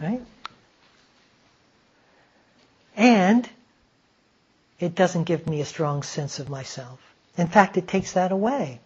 Right? 0.00 0.20
And 2.96 3.48
it 4.78 4.94
doesn't 4.94 5.24
give 5.24 5.48
me 5.48 5.60
a 5.60 5.64
strong 5.64 6.04
sense 6.04 6.38
of 6.38 6.48
myself. 6.48 7.00
In 7.36 7.48
fact, 7.48 7.76
it 7.76 7.88
takes 7.88 8.12
that 8.12 8.30
away. 8.30 8.78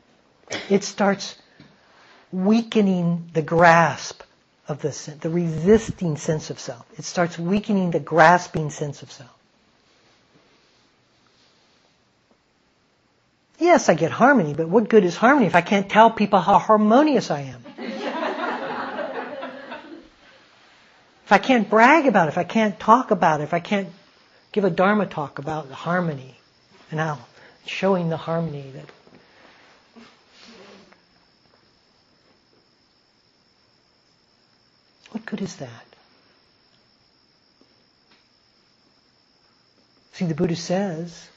It 0.71 0.85
starts 0.85 1.37
weakening 2.33 3.29
the 3.35 3.43
grasp 3.43 4.23
of 4.69 4.81
the, 4.81 5.15
the 5.21 5.29
resisting 5.29 6.17
sense 6.17 6.49
of 6.49 6.59
self. 6.59 6.87
It 6.99 7.05
starts 7.05 7.39
weakening 7.39 7.91
the 7.91 8.01
grasping 8.01 8.71
sense 8.71 9.03
of 9.03 9.13
self. 9.13 9.37
Yes, 13.59 13.91
I 13.91 13.95
get 13.95 14.13
harmony, 14.13 14.55
but 14.55 14.71
what 14.71 14.89
good 14.89 15.05
is 15.05 15.15
harmony 15.15 15.45
if 15.45 15.55
I 15.55 15.61
can't 15.61 15.91
tell 15.91 16.11
people 16.11 16.41
how 16.41 16.59
harmonious 16.59 17.31
I 17.31 17.41
am? 17.41 17.68
If 21.29 21.33
I 21.33 21.37
can't 21.37 21.69
brag 21.69 22.07
about 22.07 22.29
it, 22.29 22.31
if 22.31 22.39
I 22.39 22.45
can't 22.45 22.81
talk 22.81 23.11
about 23.11 23.41
it, 23.41 23.45
if 23.45 23.53
I 23.53 23.61
can't 23.61 23.91
give 24.51 24.65
a 24.65 24.71
Dharma 24.71 25.05
talk 25.05 25.39
about 25.39 25.69
the 25.69 25.75
harmony 25.75 26.35
and 26.91 26.99
how 26.99 27.19
showing 27.67 28.09
the 28.09 28.17
harmony 28.17 28.65
that 28.75 28.87
What 35.11 35.27
good 35.27 35.43
is 35.43 35.57
that? 35.57 35.85
See, 40.13 40.25
the 40.25 40.35
Buddha 40.35 40.57
says, 40.57 41.29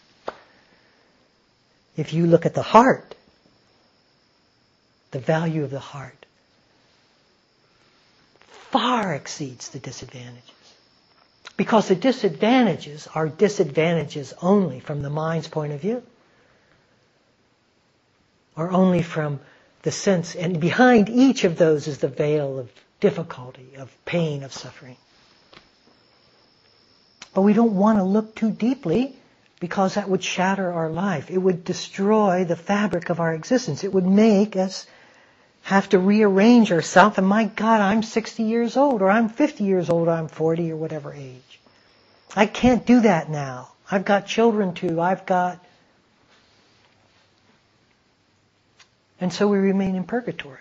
if 1.98 2.14
you 2.14 2.28
look 2.28 2.46
at 2.46 2.54
the 2.54 2.62
heart, 2.62 3.16
the 5.12 5.20
value 5.20 5.66
of 5.66 5.70
the 5.70 5.80
heart 5.80 6.21
far 8.72 9.14
exceeds 9.14 9.70
the 9.70 9.80
disadvantages. 9.80 10.50
Because 11.58 11.88
the 11.88 11.96
disadvantages 11.96 13.08
are 13.14 13.28
disadvantages 13.28 14.34
only 14.42 14.80
from 14.80 15.02
the 15.02 15.10
mind's 15.10 15.48
point 15.48 15.74
of 15.74 15.82
view. 15.82 16.02
Or 18.56 18.72
only 18.72 19.04
from 19.04 19.40
the 19.84 19.92
sense, 19.92 20.36
and 20.36 20.60
behind 20.60 21.10
each 21.10 21.44
of 21.44 21.58
those 21.58 21.88
is 21.88 21.98
the 22.00 22.08
veil 22.08 22.60
of 22.60 22.70
difficulty, 23.00 23.76
of 23.78 23.94
pain, 24.06 24.44
of 24.44 24.54
suffering. 24.54 24.98
But 27.34 27.42
we 27.42 27.54
don't 27.54 27.76
want 27.76 27.98
to 27.98 28.04
look 28.04 28.36
too 28.36 28.52
deeply 28.52 29.16
because 29.60 29.96
that 29.96 30.10
would 30.10 30.24
shatter 30.24 30.72
our 30.72 30.90
life. 30.90 31.30
It 31.32 31.38
would 31.38 31.64
destroy 31.64 32.46
the 32.46 32.56
fabric 32.56 33.10
of 33.10 33.20
our 33.20 33.34
existence. 33.34 33.84
It 33.84 33.94
would 33.94 34.06
make 34.06 34.56
us 34.56 34.86
have 35.64 35.90
to 35.90 36.00
rearrange 36.00 36.72
ourselves. 36.72 37.18
And 37.18 37.28
my 37.28 37.46
God, 37.46 37.82
I'm 37.82 38.04
60 38.04 38.44
years 38.44 38.78
old, 38.78 39.02
or 39.02 39.10
I'm 39.10 39.30
50 39.30 39.64
years 39.64 39.90
old, 39.90 40.08
or 40.08 40.12
I'm 40.12 40.28
40, 40.28 40.72
or 40.72 40.76
whatever 40.76 41.14
age. 41.14 41.60
I 42.36 42.46
can't 42.46 42.86
do 42.86 43.02
that 43.02 43.30
now. 43.30 43.72
I've 43.90 44.06
got 44.06 44.26
children 44.26 44.74
too. 44.74 45.02
I've 45.02 45.26
got. 45.26 45.64
And 49.20 49.32
so 49.32 49.48
we 49.48 49.58
remain 49.58 49.96
in 49.96 50.04
purgatory. 50.06 50.58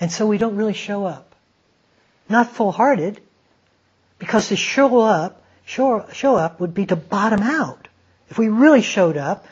And 0.00 0.10
so 0.10 0.26
we 0.26 0.38
don't 0.38 0.56
really 0.56 0.72
show 0.72 1.04
up. 1.04 1.34
Not 2.28 2.50
full-hearted, 2.50 3.20
because 4.20 4.48
to 4.48 4.56
show 4.56 5.00
up, 5.00 5.42
show, 5.64 6.06
show 6.12 6.36
up 6.36 6.60
would 6.60 6.74
be 6.74 6.86
to 6.86 6.94
bottom 6.94 7.42
out. 7.42 7.88
If 8.28 8.38
we 8.38 8.48
really 8.48 8.82
showed 8.82 9.16
up, 9.16 9.44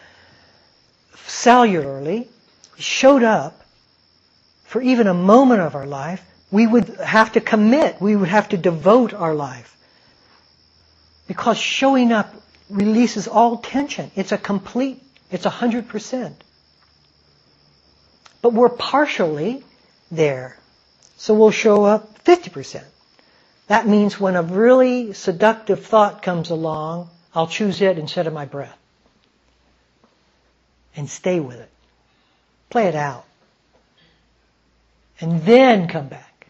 cellularly, 1.16 2.28
showed 2.78 3.24
up 3.24 3.60
for 4.64 4.80
even 4.80 5.08
a 5.08 5.14
moment 5.14 5.62
of 5.62 5.74
our 5.74 5.86
life, 5.86 6.22
we 6.52 6.66
would 6.66 6.88
have 7.00 7.32
to 7.32 7.40
commit, 7.40 8.00
we 8.00 8.14
would 8.14 8.28
have 8.28 8.50
to 8.50 8.56
devote 8.56 9.12
our 9.14 9.34
life. 9.34 9.74
Because 11.26 11.58
showing 11.58 12.12
up 12.12 12.32
releases 12.70 13.26
all 13.26 13.58
tension. 13.58 14.10
It's 14.14 14.32
a 14.32 14.38
complete, 14.38 15.02
it's 15.30 15.46
a 15.46 15.50
hundred 15.50 15.88
percent. 15.88 16.42
But 18.42 18.52
we're 18.52 18.68
partially 18.68 19.64
there. 20.10 20.56
So 21.16 21.34
we'll 21.34 21.50
show 21.50 21.84
up 21.84 22.22
50%. 22.24 22.84
That 23.68 23.86
means 23.86 24.18
when 24.18 24.34
a 24.34 24.42
really 24.42 25.12
seductive 25.12 25.84
thought 25.84 26.22
comes 26.22 26.50
along, 26.50 27.10
I'll 27.34 27.46
choose 27.46 27.80
it 27.80 27.98
instead 27.98 28.26
of 28.26 28.32
my 28.32 28.46
breath. 28.46 28.76
And 30.96 31.08
stay 31.08 31.38
with 31.38 31.60
it. 31.60 31.70
Play 32.70 32.86
it 32.86 32.94
out. 32.94 33.24
And 35.20 35.42
then 35.42 35.88
come 35.88 36.08
back 36.08 36.46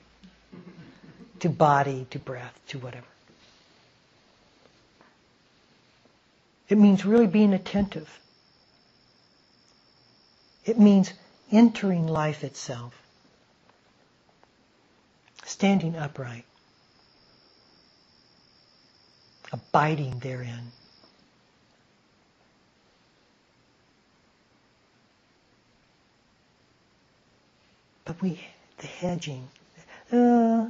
to 1.41 1.49
body, 1.49 2.07
to 2.11 2.19
breath, 2.19 2.59
to 2.69 2.79
whatever. 2.79 3.07
It 6.69 6.79
means 6.79 7.05
really 7.05 7.27
being 7.27 7.53
attentive. 7.53 8.21
It 10.65 10.79
means 10.79 11.13
entering 11.51 12.07
life 12.07 12.45
itself 12.45 12.95
standing 15.45 15.97
upright, 15.97 16.45
abiding 19.53 20.19
therein. 20.19 20.73
But 28.05 28.21
we, 28.23 28.41
the 28.79 28.87
hedging. 28.87 29.49
Uh, 30.11 30.69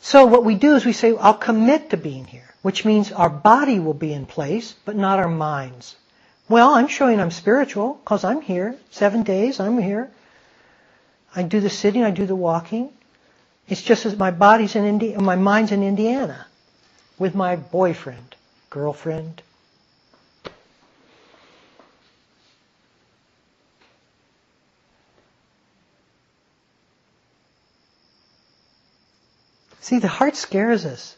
so 0.00 0.26
what 0.26 0.44
we 0.44 0.54
do 0.56 0.74
is 0.74 0.84
we 0.84 0.92
say, 0.92 1.16
I'll 1.16 1.34
commit 1.34 1.90
to 1.90 1.96
being 1.96 2.24
here, 2.24 2.48
which 2.62 2.84
means 2.84 3.12
our 3.12 3.30
body 3.30 3.78
will 3.78 3.94
be 3.94 4.12
in 4.12 4.26
place, 4.26 4.74
but 4.84 4.96
not 4.96 5.18
our 5.18 5.28
minds. 5.28 5.96
Well, 6.48 6.74
I'm 6.74 6.88
showing 6.88 7.20
I'm 7.20 7.30
spiritual 7.30 7.94
because 8.02 8.24
I'm 8.24 8.40
here. 8.40 8.76
Seven 8.90 9.22
days, 9.22 9.58
I'm 9.60 9.78
here. 9.78 10.10
I 11.34 11.42
do 11.42 11.60
the 11.60 11.70
sitting, 11.70 12.04
I 12.04 12.10
do 12.10 12.26
the 12.26 12.36
walking. 12.36 12.90
It's 13.68 13.82
just 13.82 14.06
as 14.06 14.16
my 14.16 14.30
body's 14.30 14.76
in 14.76 14.84
Indi- 14.84 15.16
my 15.16 15.36
mind's 15.36 15.72
in 15.72 15.82
Indiana. 15.82 16.46
With 17.18 17.34
my 17.34 17.56
boyfriend, 17.56 18.34
girlfriend. 18.70 19.42
See, 29.80 30.00
the 30.00 30.08
heart 30.08 30.34
scares 30.34 30.84
us. 30.84 31.16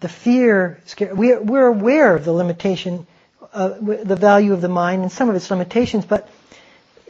The 0.00 0.10
fear, 0.10 0.78
we're, 1.00 1.40
we're 1.40 1.66
aware 1.66 2.14
of 2.14 2.26
the 2.26 2.32
limitation, 2.32 3.06
uh, 3.54 3.70
the 3.80 4.14
value 4.16 4.52
of 4.52 4.60
the 4.60 4.68
mind 4.68 5.00
and 5.02 5.10
some 5.10 5.30
of 5.30 5.34
its 5.34 5.50
limitations, 5.50 6.04
but 6.04 6.28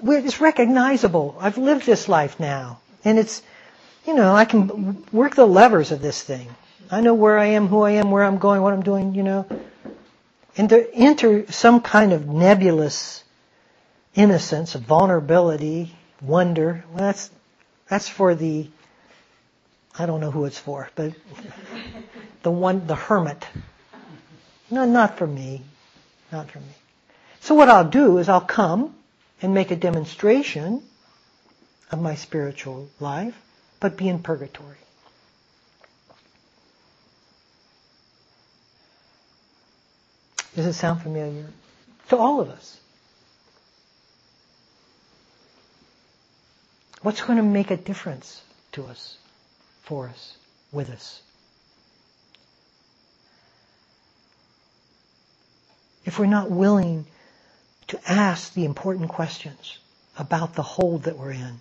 it's 0.05 0.41
recognizable. 0.41 1.37
I've 1.41 1.59
lived 1.59 1.85
this 1.85 2.09
life 2.09 2.39
now. 2.39 2.79
And 3.05 3.19
it's, 3.19 3.43
you 4.07 4.15
know, 4.15 4.33
I 4.35 4.45
can 4.45 5.05
work 5.11 5.35
the 5.35 5.47
levers 5.47 5.91
of 5.91 6.01
this 6.01 6.23
thing. 6.23 6.49
I 6.91 7.01
know 7.01 7.15
where 7.15 7.39
I 7.39 7.47
am, 7.47 7.69
who 7.69 7.83
I 7.83 7.93
am, 7.93 8.11
where 8.11 8.25
I'm 8.25 8.39
going, 8.39 8.63
what 8.63 8.73
I'm 8.73 8.83
doing, 8.83 9.15
you 9.15 9.23
know. 9.23 9.47
And 10.57 10.69
to 10.69 10.95
enter 10.95 11.51
some 11.51 11.81
kind 11.81 12.13
of 12.13 12.27
nebulous 12.27 13.25
innocence, 14.15 14.75
vulnerability, 14.75 15.95
wonder, 16.21 16.85
well, 16.91 16.99
that's, 17.05 17.31
that's 17.89 18.09
for 18.09 18.35
the, 18.35 18.69
I 19.99 20.07
don't 20.07 20.21
know 20.21 20.31
who 20.31 20.45
it's 20.45 20.59
for, 20.59 20.89
but 20.95 21.13
the 22.43 22.51
one, 22.51 22.87
the 22.87 22.95
hermit. 22.95 23.47
No, 24.71 24.85
not 24.85 25.19
for 25.19 25.27
me. 25.27 25.63
Not 26.31 26.51
for 26.51 26.61
me. 26.61 26.75
So 27.41 27.55
what 27.55 27.69
I'll 27.69 27.89
do 27.89 28.19
is 28.19 28.29
I'll 28.29 28.41
come 28.41 28.95
and 29.43 29.55
make 29.55 29.71
a 29.71 29.77
demonstration 29.77 30.83
of 31.91 32.01
my 32.01 32.15
spiritual 32.15 32.89
life, 33.01 33.35
but 33.81 33.97
be 33.97 34.09
in 34.09 34.21
purgatory. 34.23 34.79
Does 40.55 40.67
it 40.67 40.75
sound 40.75 41.03
familiar? 41.03 41.47
To 42.09 42.17
all 42.17 42.41
of 42.41 42.51
us. 42.51 42.79
What's 47.03 47.23
going 47.23 47.39
to 47.39 47.43
make 47.43 47.71
a 47.71 47.77
difference 47.77 48.43
to 48.73 48.85
us, 48.87 49.17
for 49.83 50.09
us, 50.09 50.37
with 50.71 50.91
us? 50.91 51.23
If 56.05 56.19
we're 56.19 56.27
not 56.27 56.51
willing 56.51 57.07
to 57.89 58.01
ask 58.07 58.55
the 58.55 58.65
important 58.65 59.09
questions 59.09 59.79
about 60.19 60.55
the 60.55 60.63
hold 60.63 61.05
that 61.05 61.19
we're 61.19 61.33
in. 61.33 61.61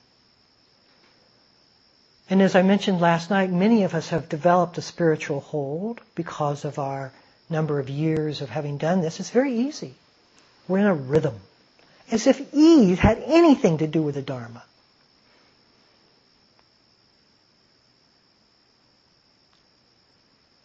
And 2.29 2.41
as 2.41 2.55
I 2.55 2.61
mentioned 2.61 3.01
last 3.01 3.29
night, 3.29 3.51
many 3.51 3.83
of 3.83 3.93
us 3.93 4.09
have 4.09 4.29
developed 4.29 4.77
a 4.77 4.81
spiritual 4.81 5.41
hold 5.41 6.01
because 6.15 6.65
of 6.65 6.79
our 6.79 7.11
number 7.51 7.79
of 7.79 7.89
years 7.89 8.41
of 8.41 8.49
having 8.49 8.77
done 8.77 9.01
this. 9.01 9.19
It's 9.19 9.29
very 9.29 9.53
easy. 9.53 9.93
We're 10.67 10.79
in 10.79 10.85
a 10.85 10.93
rhythm. 10.93 11.35
As 12.09 12.27
if 12.27 12.53
ease 12.53 12.99
had 12.99 13.21
anything 13.25 13.79
to 13.79 13.87
do 13.87 14.01
with 14.01 14.15
the 14.15 14.21
Dharma. 14.21 14.63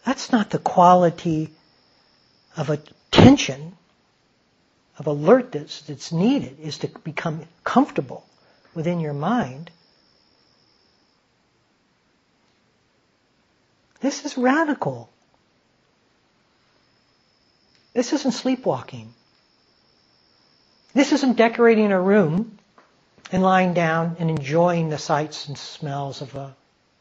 That's 0.05 0.31
not 0.31 0.51
the 0.51 0.59
quality 0.59 1.51
of 2.57 2.71
attention 2.71 3.77
of 4.99 5.07
alertness 5.07 5.83
that's 5.83 6.13
needed 6.13 6.59
is 6.61 6.79
to 6.79 6.89
become 7.05 7.43
comfortable 7.65 8.25
within 8.75 9.01
your 9.01 9.13
mind. 9.13 9.71
This 14.01 14.25
is 14.25 14.39
radical. 14.39 15.11
This 17.97 18.13
isn't 18.13 18.33
sleepwalking. 18.33 19.15
This 20.93 21.13
isn't 21.13 21.39
decorating 21.39 21.93
a 21.93 22.01
room 22.01 22.59
and 23.33 23.43
lying 23.43 23.73
down 23.73 24.17
and 24.19 24.29
enjoying 24.29 24.91
the 24.91 24.99
sights 24.99 25.49
and 25.49 25.57
smells 25.57 26.21
of 26.21 26.37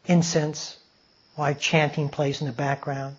incense 0.05 0.77
while 1.35 1.53
chanting 1.53 2.07
plays 2.07 2.39
in 2.39 2.47
the 2.47 2.53
background. 2.53 3.17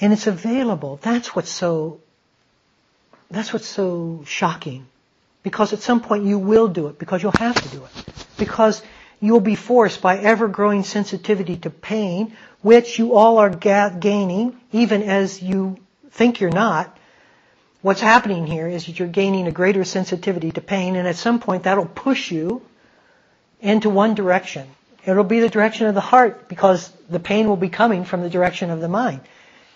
And 0.00 0.14
it's 0.14 0.26
available. 0.26 0.98
That's 1.02 1.36
what's 1.36 1.50
so, 1.50 2.00
that's 3.30 3.52
what's 3.52 3.68
so 3.68 4.24
shocking. 4.26 4.86
Because 5.42 5.74
at 5.74 5.80
some 5.80 6.00
point 6.00 6.24
you 6.24 6.38
will 6.38 6.68
do 6.68 6.86
it, 6.86 6.98
because 6.98 7.22
you'll 7.22 7.32
have 7.32 7.62
to 7.62 7.68
do 7.68 7.84
it. 7.84 8.03
Because 8.38 8.82
you'll 9.20 9.40
be 9.40 9.54
forced 9.54 10.02
by 10.02 10.18
ever-growing 10.18 10.84
sensitivity 10.84 11.56
to 11.58 11.70
pain, 11.70 12.36
which 12.62 12.98
you 12.98 13.14
all 13.14 13.38
are 13.38 13.50
ga- 13.50 13.90
gaining, 13.98 14.58
even 14.72 15.02
as 15.02 15.42
you 15.42 15.76
think 16.10 16.40
you're 16.40 16.50
not. 16.50 16.96
What's 17.82 18.00
happening 18.00 18.46
here 18.46 18.66
is 18.66 18.86
that 18.86 18.98
you're 18.98 19.08
gaining 19.08 19.46
a 19.46 19.52
greater 19.52 19.84
sensitivity 19.84 20.50
to 20.52 20.60
pain, 20.60 20.96
and 20.96 21.06
at 21.06 21.16
some 21.16 21.38
point 21.40 21.64
that'll 21.64 21.86
push 21.86 22.30
you 22.30 22.62
into 23.60 23.90
one 23.90 24.14
direction. 24.14 24.66
It'll 25.04 25.24
be 25.24 25.40
the 25.40 25.50
direction 25.50 25.86
of 25.86 25.94
the 25.94 26.00
heart, 26.00 26.48
because 26.48 26.90
the 27.10 27.20
pain 27.20 27.48
will 27.48 27.56
be 27.56 27.68
coming 27.68 28.04
from 28.04 28.22
the 28.22 28.30
direction 28.30 28.70
of 28.70 28.80
the 28.80 28.88
mind. 28.88 29.20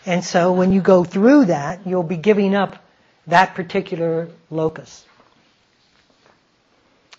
And 0.07 0.25
so 0.25 0.53
when 0.53 0.73
you 0.73 0.81
go 0.81 1.05
through 1.05 1.47
that, 1.47 1.87
you'll 1.87 2.03
be 2.03 2.16
giving 2.16 2.55
up 2.55 2.77
that 3.27 3.55
particular 3.55 4.29
locus. 4.51 5.05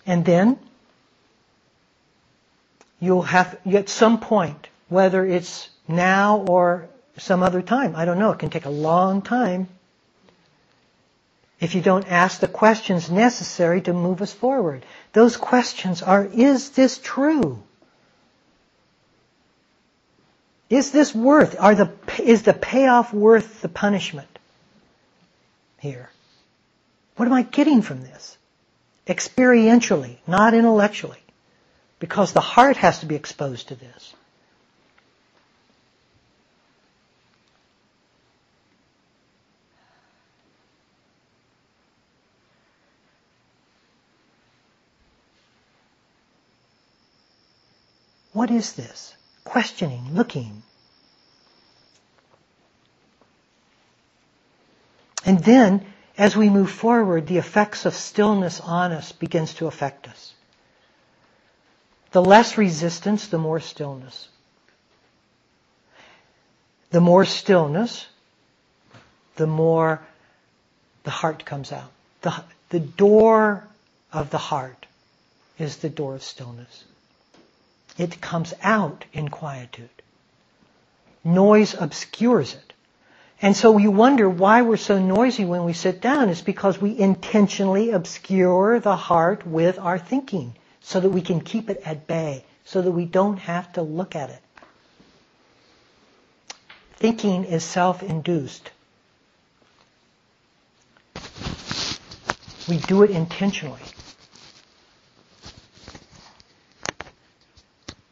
And 0.06 0.24
then 0.24 0.58
you'll 3.00 3.22
have, 3.22 3.58
at 3.66 3.88
some 3.88 4.20
point, 4.20 4.68
whether 4.88 5.24
it's 5.24 5.68
now 5.88 6.44
or 6.48 6.88
some 7.16 7.42
other 7.42 7.62
time, 7.62 7.96
I 7.96 8.04
don't 8.04 8.18
know, 8.18 8.32
it 8.32 8.38
can 8.38 8.50
take 8.50 8.66
a 8.66 8.70
long 8.70 9.22
time, 9.22 9.68
if 11.60 11.74
you 11.74 11.82
don't 11.82 12.10
ask 12.10 12.40
the 12.40 12.48
questions 12.48 13.10
necessary 13.10 13.82
to 13.82 13.92
move 13.92 14.22
us 14.22 14.32
forward. 14.32 14.84
Those 15.12 15.36
questions 15.36 16.02
are, 16.02 16.24
is 16.24 16.70
this 16.70 16.98
true? 16.98 17.62
Is 20.70 20.92
this 20.92 21.14
worth, 21.14 21.56
are 21.58 21.74
the, 21.74 21.92
is 22.18 22.42
the 22.42 22.54
payoff 22.54 23.12
worth 23.12 23.60
the 23.60 23.68
punishment 23.68 24.38
here? 25.80 26.08
What 27.16 27.26
am 27.26 27.34
I 27.34 27.42
getting 27.42 27.82
from 27.82 28.02
this? 28.02 28.38
Experientially, 29.06 30.16
not 30.26 30.54
intellectually. 30.54 31.18
Because 32.00 32.32
the 32.32 32.40
heart 32.40 32.76
has 32.78 32.98
to 33.00 33.06
be 33.06 33.14
exposed 33.14 33.68
to 33.68 33.76
this. 33.76 34.14
What 48.32 48.50
is 48.50 48.72
this? 48.72 49.14
questioning, 49.50 50.14
looking. 50.14 50.62
And 55.24 55.42
then, 55.42 55.84
as 56.16 56.36
we 56.36 56.48
move 56.48 56.70
forward, 56.70 57.26
the 57.26 57.38
effects 57.38 57.84
of 57.84 57.94
stillness 57.94 58.60
on 58.60 58.92
us 58.92 59.10
begins 59.10 59.54
to 59.54 59.66
affect 59.66 60.06
us. 60.06 60.34
The 62.12 62.22
less 62.22 62.58
resistance, 62.58 63.28
the 63.28 63.38
more 63.38 63.60
stillness. 63.60 64.28
The 66.90 67.00
more 67.00 67.24
stillness, 67.24 68.06
the 69.36 69.46
more 69.46 70.02
the 71.04 71.10
heart 71.10 71.44
comes 71.44 71.70
out. 71.70 71.90
The, 72.22 72.34
the 72.70 72.80
door 72.80 73.64
of 74.12 74.30
the 74.30 74.38
heart 74.38 74.86
is 75.58 75.76
the 75.76 75.88
door 75.88 76.16
of 76.16 76.22
stillness. 76.22 76.84
It 77.96 78.20
comes 78.20 78.54
out 78.62 79.04
in 79.12 79.28
quietude. 79.28 79.88
Noise 81.22 81.74
obscures 81.74 82.54
it. 82.54 82.72
And 83.42 83.56
so 83.56 83.78
you 83.78 83.90
wonder 83.90 84.28
why 84.28 84.62
we're 84.62 84.76
so 84.76 84.98
noisy 84.98 85.44
when 85.44 85.64
we 85.64 85.72
sit 85.72 86.00
down. 86.00 86.28
It's 86.28 86.42
because 86.42 86.80
we 86.80 86.98
intentionally 86.98 87.90
obscure 87.90 88.80
the 88.80 88.96
heart 88.96 89.46
with 89.46 89.78
our 89.78 89.98
thinking 89.98 90.54
so 90.90 90.98
that 90.98 91.10
we 91.10 91.22
can 91.22 91.40
keep 91.40 91.70
it 91.70 91.80
at 91.84 92.08
bay, 92.08 92.44
so 92.64 92.82
that 92.82 92.90
we 92.90 93.04
don't 93.04 93.36
have 93.36 93.72
to 93.72 93.80
look 93.80 94.16
at 94.16 94.28
it. 94.28 94.42
Thinking 96.96 97.44
is 97.44 97.62
self-induced. 97.62 98.72
We 102.68 102.78
do 102.78 103.04
it 103.04 103.12
intentionally. 103.12 103.80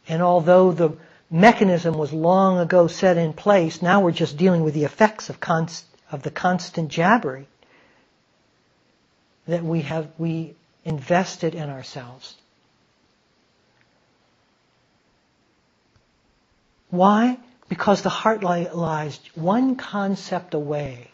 And 0.07 0.23
although 0.23 0.71
the 0.71 0.91
mechanism 1.33 1.99
was 1.99 2.13
long 2.13 2.61
ago 2.61 2.87
set 2.87 3.17
in 3.17 3.33
place, 3.33 3.83
now 3.83 4.03
we're 4.03 4.13
just 4.13 4.37
dealing 4.37 4.63
with 4.63 4.75
the 4.75 4.85
effects 4.85 5.29
of, 5.31 5.41
const, 5.41 5.85
of 6.13 6.23
the 6.23 6.31
constant 6.31 6.91
jabbering. 6.93 7.49
that 9.49 9.65
we 9.65 9.81
have 9.81 10.07
we 10.17 10.55
invested 10.85 11.57
in 11.57 11.71
ourselves. 11.71 12.37
Why? 16.91 17.39
Because 17.69 18.03
the 18.03 18.09
heart 18.09 18.43
lies 18.43 19.21
one 19.35 19.77
concept 19.77 20.55
away, 20.55 21.11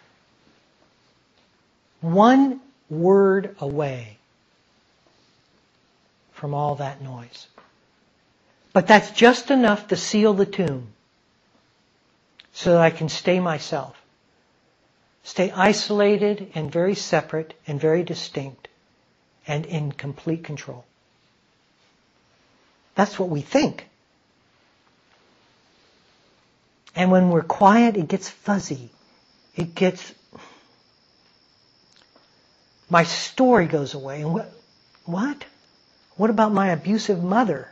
one 2.00 2.60
word 2.88 3.56
away 3.60 4.18
from 6.32 6.54
all 6.54 6.76
that 6.76 7.02
noise. 7.02 7.48
But 8.72 8.86
that's 8.86 9.10
just 9.12 9.50
enough 9.50 9.88
to 9.88 9.96
seal 9.96 10.34
the 10.34 10.46
tomb 10.46 10.88
so 12.52 12.72
that 12.72 12.80
I 12.80 12.90
can 12.90 13.08
stay 13.08 13.40
myself. 13.40 14.00
Stay 15.24 15.50
isolated 15.50 16.52
and 16.54 16.70
very 16.70 16.94
separate 16.94 17.54
and 17.66 17.80
very 17.80 18.04
distinct 18.04 18.68
and 19.46 19.64
in 19.66 19.90
complete 19.90 20.44
control. 20.44 20.84
That's 22.94 23.18
what 23.18 23.28
we 23.28 23.40
think. 23.40 23.88
And 26.96 27.10
when 27.10 27.30
we're 27.30 27.42
quiet, 27.42 27.96
it 27.96 28.08
gets 28.08 28.28
fuzzy. 28.28 28.90
It 29.56 29.74
gets, 29.74 30.12
my 32.88 33.04
story 33.04 33.66
goes 33.66 33.94
away. 33.94 34.22
And 34.22 34.32
what, 34.32 34.52
what? 35.04 35.44
What 36.16 36.30
about 36.30 36.52
my 36.52 36.68
abusive 36.68 37.22
mother? 37.22 37.68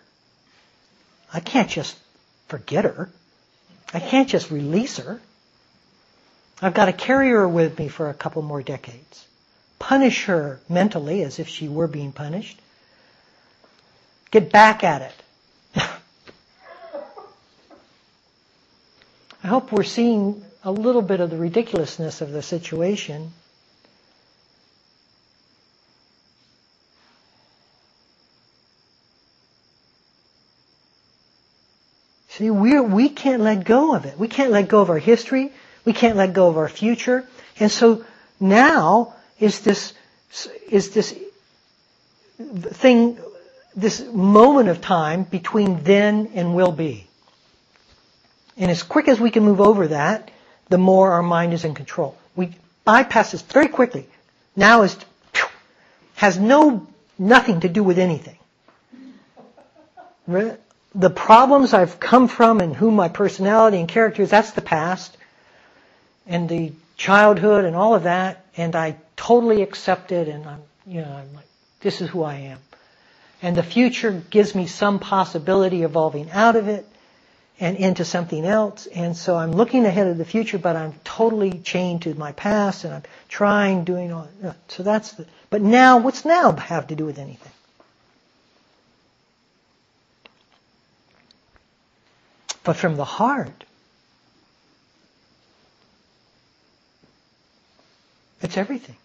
I 1.33 1.41
can't 1.41 1.71
just 1.71 1.97
forget 2.49 2.85
her. 2.85 3.09
I 3.95 4.01
can't 4.01 4.29
just 4.29 4.51
release 4.51 4.99
her. 4.99 5.21
I've 6.61 6.75
got 6.75 6.87
to 6.87 6.93
carry 6.93 7.31
her 7.31 7.49
with 7.49 7.79
me 7.79 7.89
for 7.89 8.09
a 8.09 8.15
couple 8.15 8.43
more 8.43 8.63
decades. 8.63 9.27
Punish 9.79 10.27
her 10.27 10.61
mentally 10.69 11.23
as 11.23 11.39
if 11.39 11.49
she 11.49 11.69
were 11.69 11.89
being 11.89 12.13
punished. 12.13 12.61
Get 14.31 14.53
back 14.53 14.85
at 14.85 15.03
it. 15.03 15.22
I 19.45 19.49
hope 19.49 19.73
we're 19.73 19.83
seeing 19.83 20.45
a 20.63 20.71
little 20.71 21.03
bit 21.03 21.21
of 21.21 21.31
the 21.31 21.37
ridiculousness 21.37 22.21
of 22.21 22.31
the 22.31 22.43
situation. 22.43 23.33
See, 32.29 32.51
we 32.51 32.81
we 32.81 33.09
can't 33.09 33.43
let 33.43 33.65
go 33.65 33.95
of 33.95 34.07
it. 34.07 34.19
We 34.19 34.29
can't 34.29 34.53
let 34.53 34.69
go 34.69 34.81
of 34.81 34.91
our 34.91 34.99
history. 34.99 35.53
We 35.85 35.93
can't 35.93 36.17
let 36.17 36.33
go 36.33 36.49
of 36.49 36.57
our 36.57 36.69
future. 36.69 37.29
And 37.59 37.71
so 37.71 38.05
now 38.41 39.15
is 39.39 39.61
this 39.61 39.93
is 40.71 40.91
this 40.91 41.15
thing, 42.71 43.19
this 43.77 44.01
moment 44.13 44.69
of 44.69 44.81
time 44.81 45.25
between 45.25 45.83
then 45.83 46.31
and 46.35 46.55
will 46.55 46.73
be. 46.73 47.07
And 48.57 48.71
as 48.71 48.83
quick 48.83 49.09
as 49.09 49.19
we 49.21 49.31
can 49.31 49.45
move 49.45 49.61
over 49.61 49.89
that, 49.89 50.31
the 50.69 50.79
more 50.79 51.13
our 51.13 51.23
mind 51.23 51.53
is 51.53 51.65
in 51.65 51.75
control. 51.75 52.17
We 52.37 52.55
bypass 52.85 53.33
this 53.33 53.43
very 53.43 53.69
quickly. 53.69 54.07
Now 54.57 54.83
is 54.83 54.97
has 56.15 56.39
no 56.39 56.87
nothing 57.19 57.61
to 57.61 57.69
do 57.69 57.83
with 57.83 57.99
anything. 57.99 58.39
The 60.95 61.11
problems 61.11 61.73
I've 61.75 61.99
come 61.99 62.29
from 62.29 62.61
and 62.61 62.77
who 62.77 62.91
my 62.91 63.09
personality 63.09 63.79
and 63.79 63.89
character 63.89 64.23
is, 64.23 64.31
that's 64.31 64.53
the 64.53 64.61
past. 64.61 65.17
And 66.27 66.49
the 66.49 66.73
childhood 66.97 67.65
and 67.65 67.75
all 67.75 67.95
of 67.95 68.05
that, 68.05 68.45
and 68.57 68.77
I 68.77 68.97
totally 69.17 69.63
accept 69.63 70.13
it 70.13 70.29
and 70.29 70.47
I'm, 70.47 70.63
you 70.87 71.01
know, 71.01 71.11
I'm 71.11 71.35
like, 71.35 71.47
this 71.81 72.01
is 72.01 72.09
who 72.11 72.23
I 72.23 72.35
am. 72.35 72.59
And 73.41 73.57
the 73.57 73.63
future 73.63 74.13
gives 74.31 74.55
me 74.55 74.67
some 74.67 75.01
possibility 75.01 75.83
evolving 75.83 76.31
out 76.31 76.55
of 76.55 76.69
it 76.69 76.87
and 77.63 77.79
into 77.79 78.05
something 78.05 78.45
else. 78.45 78.87
And 78.89 79.17
so 79.17 79.37
I'm 79.37 79.53
looking 79.53 79.87
ahead 79.87 80.09
of 80.09 80.19
the 80.19 80.25
future, 80.27 80.59
but 80.59 80.77
I'm 80.77 80.95
totally 81.05 81.61
chained 81.61 82.03
to 82.03 82.15
my 82.17 82.33
past 82.33 82.85
and 82.85 82.93
I'm 82.93 83.05
trying, 83.29 83.85
doing 83.85 84.13
all, 84.13 84.29
so 84.69 84.83
that's 84.83 85.13
the, 85.13 85.27
but 85.49 85.63
now, 85.63 85.99
what's 85.99 86.25
now 86.25 86.53
have 86.57 86.89
to 86.89 86.97
do 86.97 87.07
with 87.07 87.19
anything? 87.21 87.53
But 92.65 92.77
from 92.77 92.97
the 92.97 93.05
heart, 93.05 93.65
it's 98.43 98.57
everything. 98.57 98.97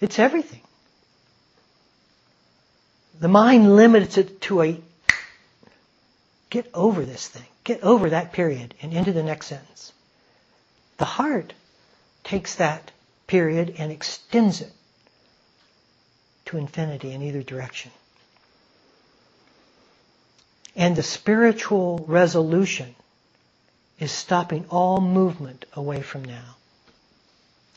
It's 0.00 0.18
everything. 0.18 0.62
The 3.18 3.28
mind 3.28 3.76
limits 3.76 4.18
it 4.18 4.42
to 4.42 4.62
a 4.62 4.80
get 6.50 6.70
over 6.74 7.04
this 7.04 7.28
thing, 7.28 7.46
get 7.64 7.82
over 7.82 8.10
that 8.10 8.32
period, 8.32 8.74
and 8.82 8.92
into 8.92 9.12
the 9.12 9.22
next 9.22 9.46
sentence. 9.46 9.92
The 10.98 11.06
heart 11.06 11.54
takes 12.24 12.54
that 12.56 12.92
period 13.26 13.74
and 13.78 13.90
extends 13.90 14.60
it 14.60 14.72
to 16.46 16.58
infinity 16.58 17.12
in 17.12 17.22
either 17.22 17.42
direction. 17.42 17.90
And 20.74 20.94
the 20.94 21.02
spiritual 21.02 22.04
resolution 22.06 22.94
is 23.98 24.12
stopping 24.12 24.66
all 24.68 25.00
movement 25.00 25.64
away 25.72 26.02
from 26.02 26.24
now, 26.24 26.56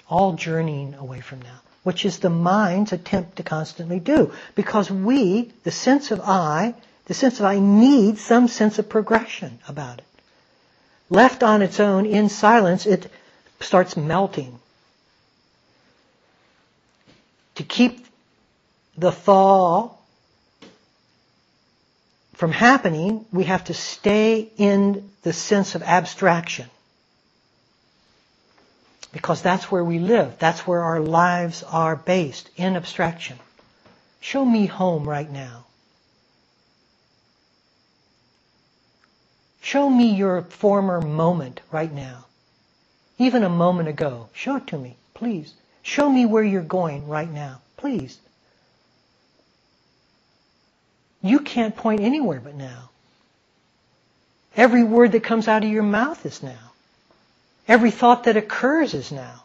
all 0.09 0.33
journeying 0.33 0.95
away 0.95 1.21
from 1.21 1.41
now 1.41 1.61
which 1.83 2.05
is 2.05 2.19
the 2.19 2.29
mind's 2.29 2.91
attempt 2.91 3.37
to 3.37 3.43
constantly 3.43 3.99
do. 3.99 4.33
Because 4.55 4.91
we, 4.91 5.51
the 5.63 5.71
sense 5.71 6.11
of 6.11 6.19
I, 6.21 6.75
the 7.05 7.13
sense 7.13 7.39
of 7.39 7.45
I 7.45 7.59
needs 7.59 8.21
some 8.21 8.47
sense 8.47 8.79
of 8.79 8.89
progression 8.89 9.59
about 9.67 9.99
it. 9.99 10.05
Left 11.09 11.41
on 11.41 11.61
its 11.61 11.79
own 11.79 12.05
in 12.05 12.29
silence, 12.29 12.85
it 12.85 13.11
starts 13.59 13.97
melting. 13.97 14.59
To 17.55 17.63
keep 17.63 18.05
the 18.97 19.11
thaw 19.11 19.91
from 22.35 22.51
happening, 22.51 23.25
we 23.31 23.45
have 23.45 23.65
to 23.65 23.73
stay 23.73 24.49
in 24.57 25.09
the 25.23 25.33
sense 25.33 25.75
of 25.75 25.83
abstraction 25.83 26.69
because 29.11 29.41
that's 29.41 29.71
where 29.71 29.83
we 29.83 29.99
live. 29.99 30.37
That's 30.39 30.67
where 30.67 30.81
our 30.81 30.99
lives 30.99 31.63
are 31.63 31.95
based, 31.95 32.49
in 32.55 32.75
abstraction. 32.75 33.37
Show 34.21 34.45
me 34.45 34.65
home 34.65 35.07
right 35.07 35.29
now. 35.29 35.65
Show 39.61 39.89
me 39.89 40.15
your 40.15 40.41
former 40.43 41.01
moment 41.01 41.61
right 41.71 41.91
now. 41.91 42.25
Even 43.17 43.43
a 43.43 43.49
moment 43.49 43.89
ago. 43.89 44.29
Show 44.33 44.57
it 44.57 44.67
to 44.67 44.77
me, 44.77 44.95
please. 45.13 45.53
Show 45.81 46.09
me 46.09 46.25
where 46.25 46.43
you're 46.43 46.61
going 46.61 47.07
right 47.07 47.29
now, 47.29 47.61
please. 47.77 48.19
You 51.21 51.39
can't 51.39 51.75
point 51.75 52.01
anywhere 52.01 52.39
but 52.39 52.55
now. 52.55 52.89
Every 54.55 54.83
word 54.83 55.11
that 55.13 55.23
comes 55.23 55.47
out 55.47 55.63
of 55.63 55.69
your 55.69 55.83
mouth 55.83 56.25
is 56.25 56.41
now. 56.43 56.68
Every 57.69 57.91
thought 57.91 58.23
that 58.23 58.35
occurs 58.35 58.95
is 58.95 59.11
now. 59.11 59.43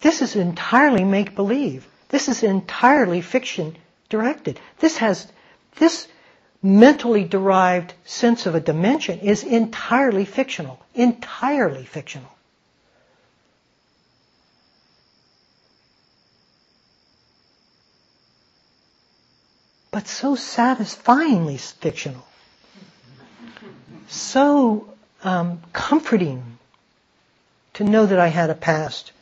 This 0.00 0.20
is 0.20 0.34
entirely 0.34 1.04
make 1.04 1.36
believe. 1.36 1.86
This 2.08 2.28
is 2.28 2.42
entirely 2.42 3.20
fiction 3.20 3.76
directed. 4.08 4.58
This 4.80 4.96
has, 4.96 5.28
this 5.76 6.08
mentally 6.60 7.22
derived 7.22 7.94
sense 8.04 8.46
of 8.46 8.56
a 8.56 8.60
dimension 8.60 9.20
is 9.20 9.44
entirely 9.44 10.24
fictional. 10.24 10.80
Entirely 10.92 11.84
fictional. 11.84 12.34
But 19.92 20.08
so 20.08 20.34
satisfyingly 20.34 21.58
fictional 21.58 22.26
so 24.08 24.92
um, 25.22 25.60
comforting 25.72 26.58
to 27.74 27.84
know 27.84 28.06
that 28.06 28.18
I 28.18 28.28
had 28.28 28.50
a 28.50 28.54
past. 28.54 29.12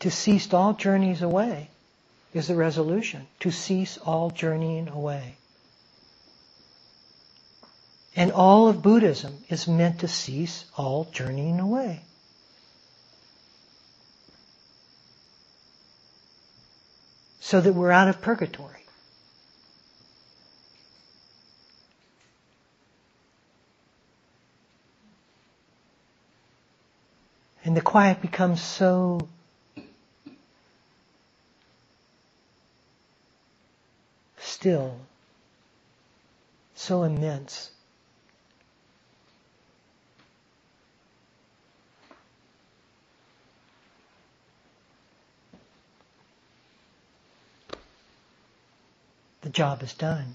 To 0.00 0.10
cease 0.10 0.52
all 0.52 0.72
journeys 0.72 1.22
away 1.22 1.70
is 2.34 2.48
the 2.48 2.56
resolution. 2.56 3.26
To 3.40 3.52
cease 3.52 3.98
all 3.98 4.30
journeying 4.30 4.88
away. 4.88 5.36
And 8.16 8.32
all 8.32 8.68
of 8.68 8.82
Buddhism 8.82 9.44
is 9.48 9.68
meant 9.68 10.00
to 10.00 10.08
cease 10.08 10.64
all 10.76 11.04
journeying 11.12 11.60
away. 11.60 12.02
so 17.52 17.60
that 17.60 17.74
we're 17.74 17.90
out 17.90 18.08
of 18.08 18.18
purgatory. 18.22 18.86
And 27.62 27.76
the 27.76 27.82
quiet 27.82 28.22
becomes 28.22 28.62
so 28.62 29.28
still, 34.38 34.98
so 36.74 37.02
immense. 37.02 37.70
The 49.42 49.50
job 49.50 49.82
is 49.82 49.92
done. 49.94 50.34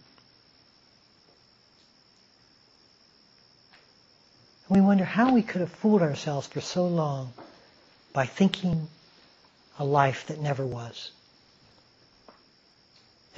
we 4.69 4.81
wonder 4.81 5.05
how 5.05 5.33
we 5.33 5.41
could 5.41 5.61
have 5.61 5.71
fooled 5.71 6.01
ourselves 6.01 6.47
for 6.47 6.59
so 6.61 6.85
long 6.85 7.31
by 8.13 8.25
thinking 8.25 8.87
a 9.79 9.85
life 9.85 10.27
that 10.27 10.39
never 10.41 10.65
was 10.65 11.11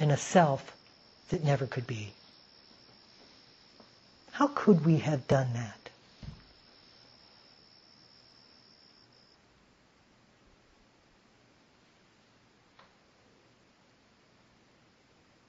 and 0.00 0.10
a 0.10 0.16
self 0.16 0.76
that 1.28 1.44
never 1.44 1.66
could 1.66 1.86
be. 1.86 2.12
How 4.32 4.48
could 4.48 4.84
we 4.84 4.96
have 4.98 5.28
done 5.28 5.52
that? 5.52 5.76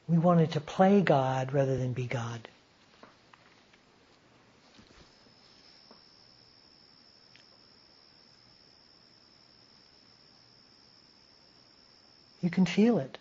We 0.07 0.10
wanted 0.21 0.51
to 0.51 0.61
play 0.61 1.01
God 1.01 1.53
rather 1.53 1.77
than 1.77 1.93
be 1.93 2.05
God. 2.05 2.47
You 12.41 12.49
can 12.49 12.65
feel 12.65 12.97
it. 12.97 13.17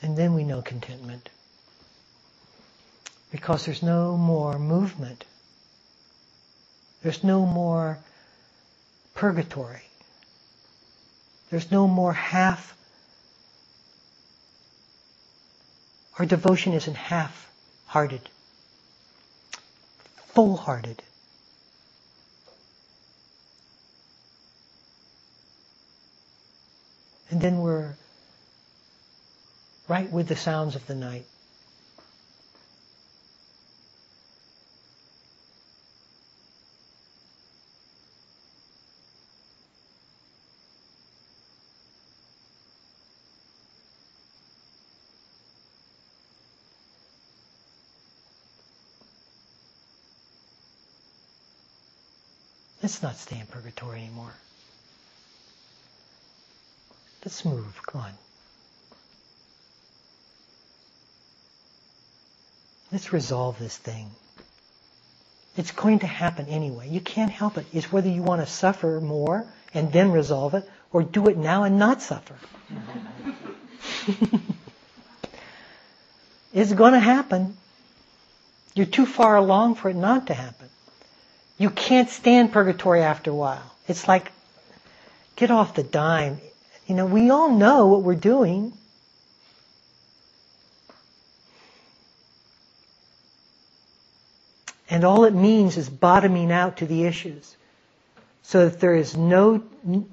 And 0.00 0.16
then 0.16 0.34
we 0.34 0.44
know 0.44 0.62
contentment. 0.62 1.28
Because 3.32 3.66
there's 3.66 3.82
no 3.82 4.16
more 4.16 4.58
movement. 4.58 5.24
There's 7.02 7.22
no 7.22 7.46
more 7.46 7.98
purgatory. 9.14 9.82
There's 11.50 11.70
no 11.70 11.86
more 11.86 12.12
half. 12.12 12.76
Our 16.18 16.26
devotion 16.26 16.72
isn't 16.72 16.96
half-hearted. 16.96 18.28
Full-hearted. 20.28 21.02
And 27.30 27.40
then 27.40 27.60
we're 27.60 27.94
right 29.88 30.10
with 30.10 30.28
the 30.28 30.36
sounds 30.36 30.74
of 30.74 30.86
the 30.86 30.94
night. 30.94 31.26
Let's 52.86 53.02
not 53.02 53.16
stay 53.16 53.40
in 53.40 53.46
purgatory 53.46 53.98
anymore. 53.98 54.32
Let's 57.24 57.44
move. 57.44 57.82
Come 57.84 58.02
on. 58.02 58.12
Let's 62.92 63.12
resolve 63.12 63.58
this 63.58 63.76
thing. 63.76 64.08
It's 65.56 65.72
going 65.72 65.98
to 65.98 66.06
happen 66.06 66.46
anyway. 66.46 66.88
You 66.88 67.00
can't 67.00 67.32
help 67.32 67.58
it. 67.58 67.66
It's 67.72 67.90
whether 67.90 68.08
you 68.08 68.22
want 68.22 68.42
to 68.42 68.46
suffer 68.46 69.00
more 69.02 69.44
and 69.74 69.92
then 69.92 70.12
resolve 70.12 70.54
it, 70.54 70.70
or 70.92 71.02
do 71.02 71.26
it 71.26 71.36
now 71.36 71.64
and 71.64 71.80
not 71.80 72.02
suffer. 72.02 72.36
it's 76.54 76.72
going 76.72 76.92
to 76.92 77.00
happen. 77.00 77.56
You're 78.76 78.86
too 78.86 79.06
far 79.06 79.34
along 79.34 79.74
for 79.74 79.88
it 79.88 79.96
not 79.96 80.28
to 80.28 80.34
happen. 80.34 80.65
You 81.58 81.70
can't 81.70 82.08
stand 82.10 82.52
purgatory 82.52 83.02
after 83.02 83.30
a 83.30 83.34
while. 83.34 83.74
It's 83.88 84.06
like, 84.06 84.32
get 85.36 85.50
off 85.50 85.74
the 85.74 85.82
dime. 85.82 86.40
You 86.86 86.94
know, 86.94 87.06
we 87.06 87.30
all 87.30 87.50
know 87.50 87.86
what 87.86 88.02
we're 88.02 88.14
doing. 88.14 88.72
And 94.88 95.04
all 95.04 95.24
it 95.24 95.34
means 95.34 95.76
is 95.76 95.88
bottoming 95.88 96.52
out 96.52 96.78
to 96.78 96.86
the 96.86 97.04
issues. 97.04 97.56
So 98.42 98.68
that 98.68 98.78
there 98.78 98.94
is 98.94 99.16
no 99.16 99.64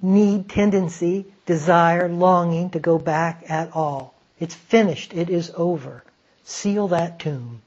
need, 0.01 0.49
tendency, 0.49 1.25
desire, 1.45 2.09
longing 2.09 2.71
to 2.71 2.79
go 2.79 2.97
back 2.97 3.43
at 3.47 3.75
all. 3.75 4.15
It's 4.39 4.55
finished. 4.55 5.13
It 5.13 5.29
is 5.29 5.51
over. 5.55 6.03
Seal 6.43 6.87
that 6.87 7.19
tomb. 7.19 7.61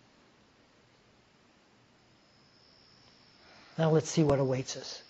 Now 3.78 3.90
let's 3.90 4.08
see 4.10 4.22
what 4.22 4.38
awaits 4.38 4.76
us. 4.76 5.02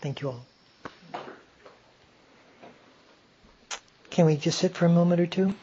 Thank 0.00 0.20
you 0.20 0.28
all. 0.28 0.46
Can 4.10 4.26
we 4.26 4.36
just 4.36 4.58
sit 4.58 4.74
for 4.76 4.84
a 4.86 4.90
moment 4.90 5.20
or 5.20 5.26
two? 5.26 5.54